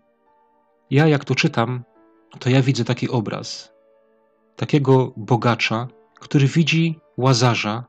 Ja, 0.90 1.06
jak 1.06 1.24
to 1.24 1.34
czytam, 1.34 1.84
to 2.38 2.50
ja 2.50 2.62
widzę 2.62 2.84
taki 2.84 3.08
obraz 3.08 3.76
takiego 4.56 5.12
bogacza, 5.16 5.88
który 6.20 6.46
widzi 6.46 6.98
łazarza 7.16 7.84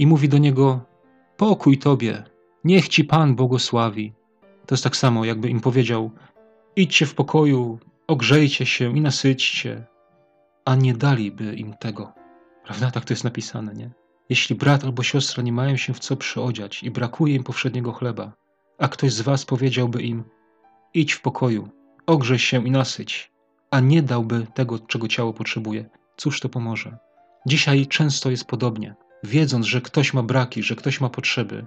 i 0.00 0.06
mówi 0.06 0.28
do 0.28 0.38
niego: 0.38 0.80
Pokój 1.36 1.78
tobie, 1.78 2.24
niech 2.64 2.88
ci 2.88 3.04
Pan 3.04 3.34
błogosławi. 3.34 4.12
To 4.66 4.74
jest 4.74 4.84
tak 4.84 4.96
samo, 4.96 5.24
jakby 5.24 5.48
im 5.48 5.60
powiedział: 5.60 6.10
Idźcie 6.76 7.06
w 7.06 7.14
pokoju, 7.14 7.78
ogrzejcie 8.06 8.66
się 8.66 8.96
i 8.96 9.00
nasyćcie, 9.00 9.86
a 10.64 10.74
nie 10.74 10.94
daliby 10.94 11.54
im 11.54 11.74
tego. 11.74 12.12
Prawda? 12.64 12.90
Tak 12.90 13.04
to 13.04 13.12
jest 13.12 13.24
napisane, 13.24 13.74
nie? 13.74 13.90
Jeśli 14.28 14.54
brat 14.54 14.84
albo 14.84 15.02
siostra 15.02 15.42
nie 15.42 15.52
mają 15.52 15.76
się 15.76 15.94
w 15.94 15.98
co 15.98 16.16
przyodziać 16.16 16.82
i 16.82 16.90
brakuje 16.90 17.34
im 17.34 17.44
powszedniego 17.44 17.92
chleba, 17.92 18.32
a 18.78 18.88
ktoś 18.88 19.12
z 19.12 19.20
was 19.20 19.44
powiedziałby 19.44 20.02
im: 20.02 20.24
Idź 20.94 21.12
w 21.12 21.20
pokoju, 21.20 21.68
ogrzej 22.06 22.38
się 22.38 22.66
i 22.66 22.70
nasyć, 22.70 23.32
a 23.70 23.80
nie 23.80 24.02
dałby 24.02 24.46
tego, 24.54 24.78
czego 24.78 25.08
ciało 25.08 25.32
potrzebuje, 25.32 25.90
cóż 26.16 26.40
to 26.40 26.48
pomoże? 26.48 26.98
Dzisiaj 27.46 27.86
często 27.86 28.30
jest 28.30 28.44
podobnie. 28.44 28.94
Wiedząc, 29.24 29.66
że 29.66 29.80
ktoś 29.80 30.14
ma 30.14 30.22
braki, 30.22 30.62
że 30.62 30.76
ktoś 30.76 31.00
ma 31.00 31.08
potrzeby, 31.08 31.66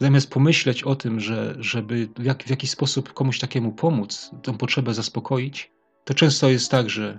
zamiast 0.00 0.30
pomyśleć 0.30 0.82
o 0.82 0.96
tym, 0.96 1.20
że, 1.20 1.54
żeby 1.58 2.08
w, 2.18 2.24
jak, 2.24 2.42
w 2.42 2.50
jakiś 2.50 2.70
sposób 2.70 3.12
komuś 3.12 3.38
takiemu 3.38 3.72
pomóc, 3.72 4.30
tę 4.42 4.58
potrzebę 4.58 4.94
zaspokoić, 4.94 5.72
to 6.04 6.14
często 6.14 6.48
jest 6.48 6.70
tak, 6.70 6.90
że 6.90 7.18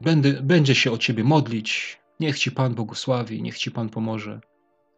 będę, 0.00 0.32
będzie 0.32 0.74
się 0.74 0.92
o 0.92 0.98
ciebie 0.98 1.24
modlić, 1.24 2.00
niech 2.20 2.38
ci 2.38 2.50
Pan 2.50 2.74
błogosławi, 2.74 3.42
niech 3.42 3.58
ci 3.58 3.70
Pan 3.70 3.88
pomoże. 3.88 4.40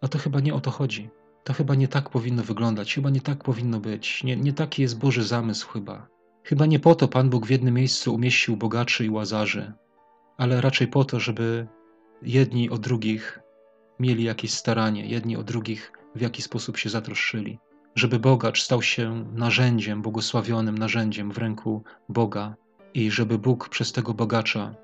A 0.01 0.09
to 0.09 0.19
chyba 0.19 0.41
nie 0.41 0.55
o 0.55 0.61
to 0.61 0.71
chodzi. 0.71 1.11
To 1.45 1.53
chyba 1.53 1.75
nie 1.75 1.89
tak 1.89 2.11
powinno 2.11 2.43
wyglądać, 2.43 2.95
chyba 2.95 3.11
nie 3.11 3.21
tak 3.21 3.45
powinno 3.45 3.81
być. 3.81 4.25
Nie, 4.25 4.37
nie 4.37 4.53
taki 4.53 4.83
jest 4.83 4.99
Boży 4.99 5.23
zamysł 5.23 5.69
chyba. 5.69 6.07
Chyba 6.45 6.67
nie 6.67 6.81
po 6.81 6.95
to 6.95 7.09
Pan 7.09 7.31
Bóg 7.31 7.47
w 7.47 7.51
jednym 7.51 7.75
miejscu 7.75 8.15
umieścił 8.15 8.57
bogaczy 8.57 9.05
i 9.05 9.11
łazarzy, 9.11 9.73
ale 10.37 10.61
raczej 10.61 10.89
po 10.89 11.05
to, 11.05 11.21
żeby 11.21 11.67
jedni 12.23 12.71
o 12.71 12.79
drugich 12.79 13.41
mieli 14.01 14.25
jakieś 14.25 14.53
staranie, 14.53 15.07
jedni 15.07 15.37
o 15.37 15.43
drugich 15.43 15.93
w 16.15 16.21
jakiś 16.21 16.45
sposób 16.45 16.77
się 16.77 16.91
zatroszczyli, 16.91 17.59
żeby 17.95 18.19
bogacz 18.19 18.63
stał 18.63 18.83
się 18.83 19.25
narzędziem, 19.33 20.03
błogosławionym 20.03 20.79
narzędziem 20.79 21.33
w 21.33 21.39
ręku 21.39 21.83
Boga 22.09 22.55
i 22.95 23.11
żeby 23.11 23.39
Bóg 23.39 23.69
przez 23.69 23.93
tego 23.93 24.15
bogacza 24.15 24.75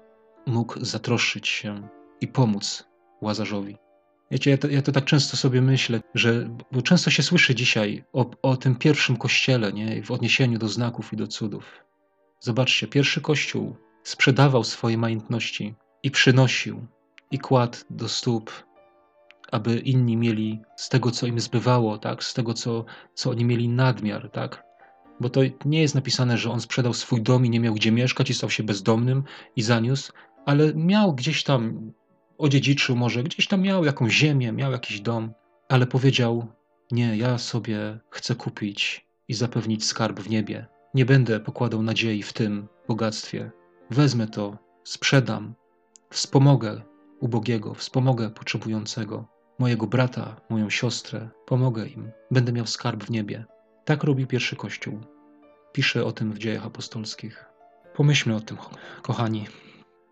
mógł 0.46 0.84
zatroszczyć 0.84 1.48
się 1.48 1.88
i 2.20 2.28
pomóc 2.28 2.84
łazarzowi. 3.20 3.76
Wiecie, 4.30 4.50
ja 4.50 4.58
to, 4.58 4.68
ja 4.68 4.82
to, 4.82 4.92
tak 4.92 5.04
często 5.04 5.36
sobie 5.36 5.62
myślę, 5.62 6.00
że 6.14 6.50
bo 6.72 6.82
często 6.82 7.10
się 7.10 7.22
słyszy 7.22 7.54
dzisiaj 7.54 8.04
o, 8.12 8.30
o 8.42 8.56
tym 8.56 8.76
pierwszym 8.76 9.16
kościele, 9.16 9.72
nie? 9.72 10.02
w 10.02 10.10
odniesieniu 10.10 10.58
do 10.58 10.68
znaków 10.68 11.12
i 11.12 11.16
do 11.16 11.26
cudów. 11.26 11.64
Zobaczcie, 12.40 12.86
pierwszy 12.86 13.20
kościół 13.20 13.76
sprzedawał 14.02 14.64
swoje 14.64 14.98
majątności 14.98 15.74
i 16.02 16.10
przynosił 16.10 16.86
i 17.30 17.38
kładł 17.38 17.78
do 17.90 18.08
stóp, 18.08 18.66
aby 19.52 19.78
inni 19.78 20.16
mieli 20.16 20.60
z 20.76 20.88
tego, 20.88 21.10
co 21.10 21.26
im 21.26 21.40
zbywało, 21.40 21.98
tak? 21.98 22.24
z 22.24 22.34
tego, 22.34 22.54
co, 22.54 22.84
co 23.14 23.30
oni 23.30 23.44
mieli 23.44 23.68
nadmiar. 23.68 24.30
Tak? 24.30 24.66
Bo 25.20 25.28
to 25.30 25.40
nie 25.64 25.82
jest 25.82 25.94
napisane, 25.94 26.38
że 26.38 26.50
on 26.50 26.60
sprzedał 26.60 26.94
swój 26.94 27.22
dom 27.22 27.46
i 27.46 27.50
nie 27.50 27.60
miał 27.60 27.74
gdzie 27.74 27.92
mieszkać 27.92 28.30
i 28.30 28.34
stał 28.34 28.50
się 28.50 28.62
bezdomnym 28.62 29.24
i 29.56 29.62
zaniósł, 29.62 30.12
ale 30.46 30.74
miał 30.74 31.14
gdzieś 31.14 31.44
tam 31.44 31.92
odziedziczył 32.38 32.96
może, 32.96 33.22
gdzieś 33.22 33.48
tam 33.48 33.60
miał 33.62 33.84
jakąś 33.84 34.12
ziemię, 34.12 34.52
miał 34.52 34.72
jakiś 34.72 35.00
dom, 35.00 35.32
ale 35.68 35.86
powiedział: 35.86 36.46
Nie, 36.90 37.16
ja 37.16 37.38
sobie 37.38 37.98
chcę 38.10 38.34
kupić 38.34 39.06
i 39.28 39.34
zapewnić 39.34 39.84
skarb 39.84 40.20
w 40.20 40.30
niebie. 40.30 40.66
Nie 40.94 41.04
będę 41.04 41.40
pokładał 41.40 41.82
nadziei 41.82 42.22
w 42.22 42.32
tym 42.32 42.68
bogactwie. 42.88 43.50
Wezmę 43.90 44.26
to, 44.26 44.58
sprzedam, 44.84 45.54
wspomogę 46.10 46.82
ubogiego, 47.20 47.74
wspomogę 47.74 48.30
potrzebującego, 48.30 49.28
mojego 49.58 49.86
brata, 49.86 50.36
moją 50.48 50.70
siostrę, 50.70 51.28
pomogę 51.46 51.86
im, 51.86 52.10
będę 52.30 52.52
miał 52.52 52.66
skarb 52.66 53.04
w 53.04 53.10
niebie. 53.10 53.44
Tak 53.84 54.04
robi 54.04 54.26
pierwszy 54.26 54.56
Kościół. 54.56 55.00
Pisze 55.72 56.04
o 56.04 56.12
tym 56.12 56.32
w 56.32 56.38
dziejach 56.38 56.66
apostolskich. 56.66 57.44
Pomyślmy 57.94 58.36
o 58.36 58.40
tym, 58.40 58.56
kochani. 59.02 59.46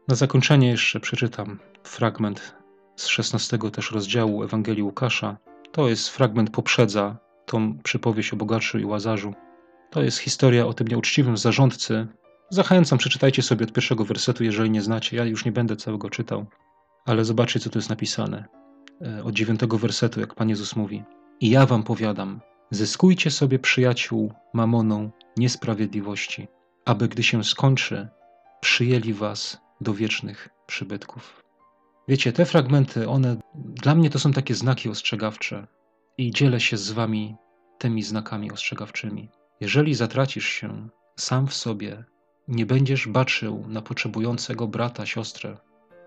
Na 0.09 0.15
zakończenie 0.15 0.69
jeszcze 0.69 1.01
przeczytam 1.01 1.59
fragment 1.83 2.55
z 2.97 3.07
16 3.07 3.59
też 3.73 3.91
rozdziału 3.91 4.43
Ewangelii 4.43 4.83
Łukasza. 4.83 5.37
To 5.73 5.89
jest 5.89 6.09
fragment 6.09 6.51
poprzedza 6.51 7.17
tą 7.47 7.79
przypowieść 7.79 8.33
o 8.33 8.37
bogaczu 8.37 8.79
i 8.79 8.85
łazarzu. 8.85 9.35
To 9.91 10.03
jest 10.03 10.19
historia 10.19 10.67
o 10.67 10.75
tym 10.75 10.89
nieuczciwym 10.89 11.37
zarządcy. 11.37 12.07
Zachęcam, 12.51 12.99
przeczytajcie 12.99 13.43
sobie 13.43 13.67
od 13.67 13.73
pierwszego 13.73 14.05
wersetu, 14.05 14.45
jeżeli 14.45 14.71
nie 14.71 14.83
znacie. 14.83 15.17
Ja 15.17 15.25
już 15.25 15.45
nie 15.45 15.53
będę 15.53 15.77
całego 15.77 16.11
czytał, 16.11 16.47
ale 17.07 17.25
zobaczcie, 17.25 17.61
co 17.61 17.71
tu 17.71 17.79
jest 17.79 17.91
napisane. 17.91 18.64
E, 19.03 19.25
od 19.25 19.35
dziewiątego 19.35 19.79
wersetu, 19.79 20.21
jak 20.21 20.35
Pan 20.35 20.49
Jezus 20.49 20.77
mówi. 20.77 21.03
I 21.41 21.51
ja 21.51 21.67
wam 21.67 21.83
powiadam, 21.83 22.41
zyskujcie 22.71 23.31
sobie 23.31 23.59
przyjaciół 23.59 24.33
mamoną 24.53 25.11
niesprawiedliwości, 25.37 26.49
aby 26.85 27.09
gdy 27.09 27.23
się 27.23 27.45
skończy, 27.45 28.09
przyjęli 28.61 29.13
was 29.13 29.61
do 29.81 29.95
wiecznych 29.95 30.49
przybytków. 30.67 31.43
Wiecie, 32.09 32.33
te 32.33 32.45
fragmenty, 32.47 33.09
one 33.09 33.37
dla 33.55 33.95
mnie 33.95 34.11
to 34.11 34.19
są 34.19 34.33
takie 34.33 34.55
znaki 34.55 34.89
ostrzegawcze 34.89 35.67
i 36.19 36.31
dzielę 36.31 36.61
się 36.61 36.77
z 36.77 36.93
wami 36.93 37.37
tymi 37.79 38.03
znakami 38.03 38.53
ostrzegawczymi. 38.53 39.29
Jeżeli 39.61 39.95
zatracisz 39.95 40.47
się 40.49 40.89
sam 41.17 41.47
w 41.47 41.55
sobie, 41.55 42.05
nie 42.49 42.67
będziesz 42.67 43.09
baczył 43.09 43.65
na 43.69 43.83
potrzebującego 43.83 44.69
brata, 44.69 45.07
siostrę, 45.07 45.57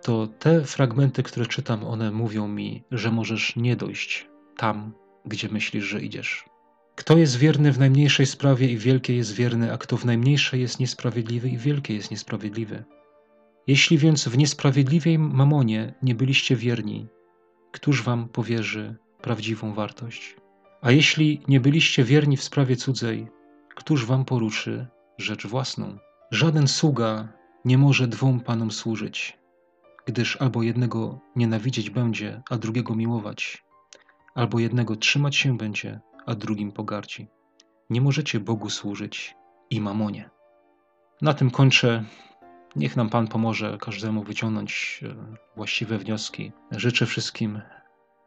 to 0.07 0.27
te 0.27 0.63
fragmenty, 0.63 1.23
które 1.23 1.45
czytam, 1.45 1.83
one 1.83 2.11
mówią 2.11 2.47
mi, 2.47 2.83
że 2.91 3.11
możesz 3.11 3.55
nie 3.55 3.75
dojść 3.75 4.27
tam, 4.57 4.93
gdzie 5.25 5.49
myślisz, 5.49 5.83
że 5.83 6.01
idziesz. 6.01 6.45
Kto 6.95 7.17
jest 7.17 7.37
wierny 7.37 7.71
w 7.71 7.79
najmniejszej 7.79 8.25
sprawie 8.25 8.71
i 8.71 8.77
wielkie 8.77 9.15
jest 9.15 9.33
wierny, 9.33 9.73
a 9.73 9.77
kto 9.77 9.97
w 9.97 10.05
najmniejszej 10.05 10.61
jest 10.61 10.79
niesprawiedliwy 10.79 11.49
i 11.49 11.57
wielkie 11.57 11.93
jest 11.95 12.11
niesprawiedliwy. 12.11 12.83
Jeśli 13.67 13.97
więc 13.97 14.27
w 14.27 14.37
niesprawiedliwej 14.37 15.19
mamonie 15.19 15.93
nie 16.01 16.15
byliście 16.15 16.55
wierni, 16.55 17.07
któż 17.71 18.03
wam 18.03 18.29
powierzy 18.29 18.95
prawdziwą 19.21 19.73
wartość? 19.73 20.35
A 20.81 20.91
jeśli 20.91 21.41
nie 21.47 21.59
byliście 21.59 22.03
wierni 22.03 22.37
w 22.37 22.43
sprawie 22.43 22.75
cudzej, 22.75 23.27
któż 23.75 24.05
wam 24.05 24.25
poruszy 24.25 24.87
rzecz 25.17 25.47
własną? 25.47 25.97
Żaden 26.31 26.67
sługa 26.67 27.33
nie 27.65 27.77
może 27.77 28.07
dwom 28.07 28.39
panom 28.39 28.71
służyć, 28.71 29.37
gdyż 30.07 30.41
albo 30.41 30.63
jednego 30.63 31.19
nienawidzieć 31.35 31.89
będzie, 31.89 32.41
a 32.49 32.57
drugiego 32.57 32.95
miłować, 32.95 33.63
albo 34.35 34.59
jednego 34.59 34.95
trzymać 34.95 35.35
się 35.35 35.57
będzie, 35.57 35.99
a 36.25 36.35
drugim 36.35 36.71
pogardzi. 36.71 37.27
Nie 37.89 38.01
możecie 38.01 38.39
Bogu 38.39 38.69
służyć 38.69 39.35
i 39.69 39.81
mamonie. 39.81 40.29
Na 41.21 41.33
tym 41.33 41.51
kończę 41.51 42.05
Niech 42.77 42.95
nam 42.95 43.09
Pan 43.09 43.27
pomoże 43.27 43.77
każdemu 43.81 44.23
wyciągnąć 44.23 45.01
e, 45.03 45.15
właściwe 45.55 45.97
wnioski. 45.97 46.51
Życzę 46.71 47.05
wszystkim 47.05 47.61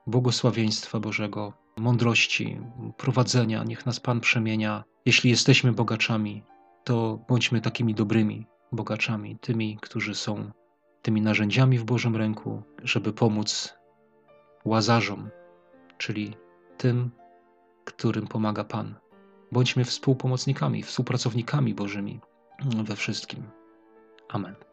błogosławieństwa 0.07 1.01
Bożego, 1.01 1.53
mądrości, 1.77 2.61
prowadzenia. 2.97 3.65
Niech 3.65 3.87
nas 3.87 4.01
Pan 4.01 4.21
przemienia. 4.21 4.85
Jeśli 5.07 5.31
jesteśmy 5.31 5.73
bogaczami, 5.73 6.43
to 6.85 7.19
bądźmy 7.29 7.61
takimi 7.61 7.95
dobrymi 7.95 8.47
bogaczami, 8.73 9.39
tymi, 9.39 9.79
którzy 9.83 10.15
są 10.15 10.51
tymi 11.03 11.23
narzędziami 11.23 11.79
w 11.79 11.85
Bożym 11.85 12.17
ręku, 12.17 12.63
żeby 12.83 13.13
pomóc 13.13 13.75
łazarzom, 14.65 15.31
czyli 15.99 16.37
tym, 16.77 17.11
którym 17.85 18.27
pomaga 18.27 18.65
Pan. 18.65 18.95
Bądźmy 19.53 19.85
współpomocnikami, 19.85 20.83
współpracownikami 20.83 21.75
Bożymi 21.75 22.21
we 22.85 22.97
wszystkim. 22.97 23.43
Amen. 24.29 24.70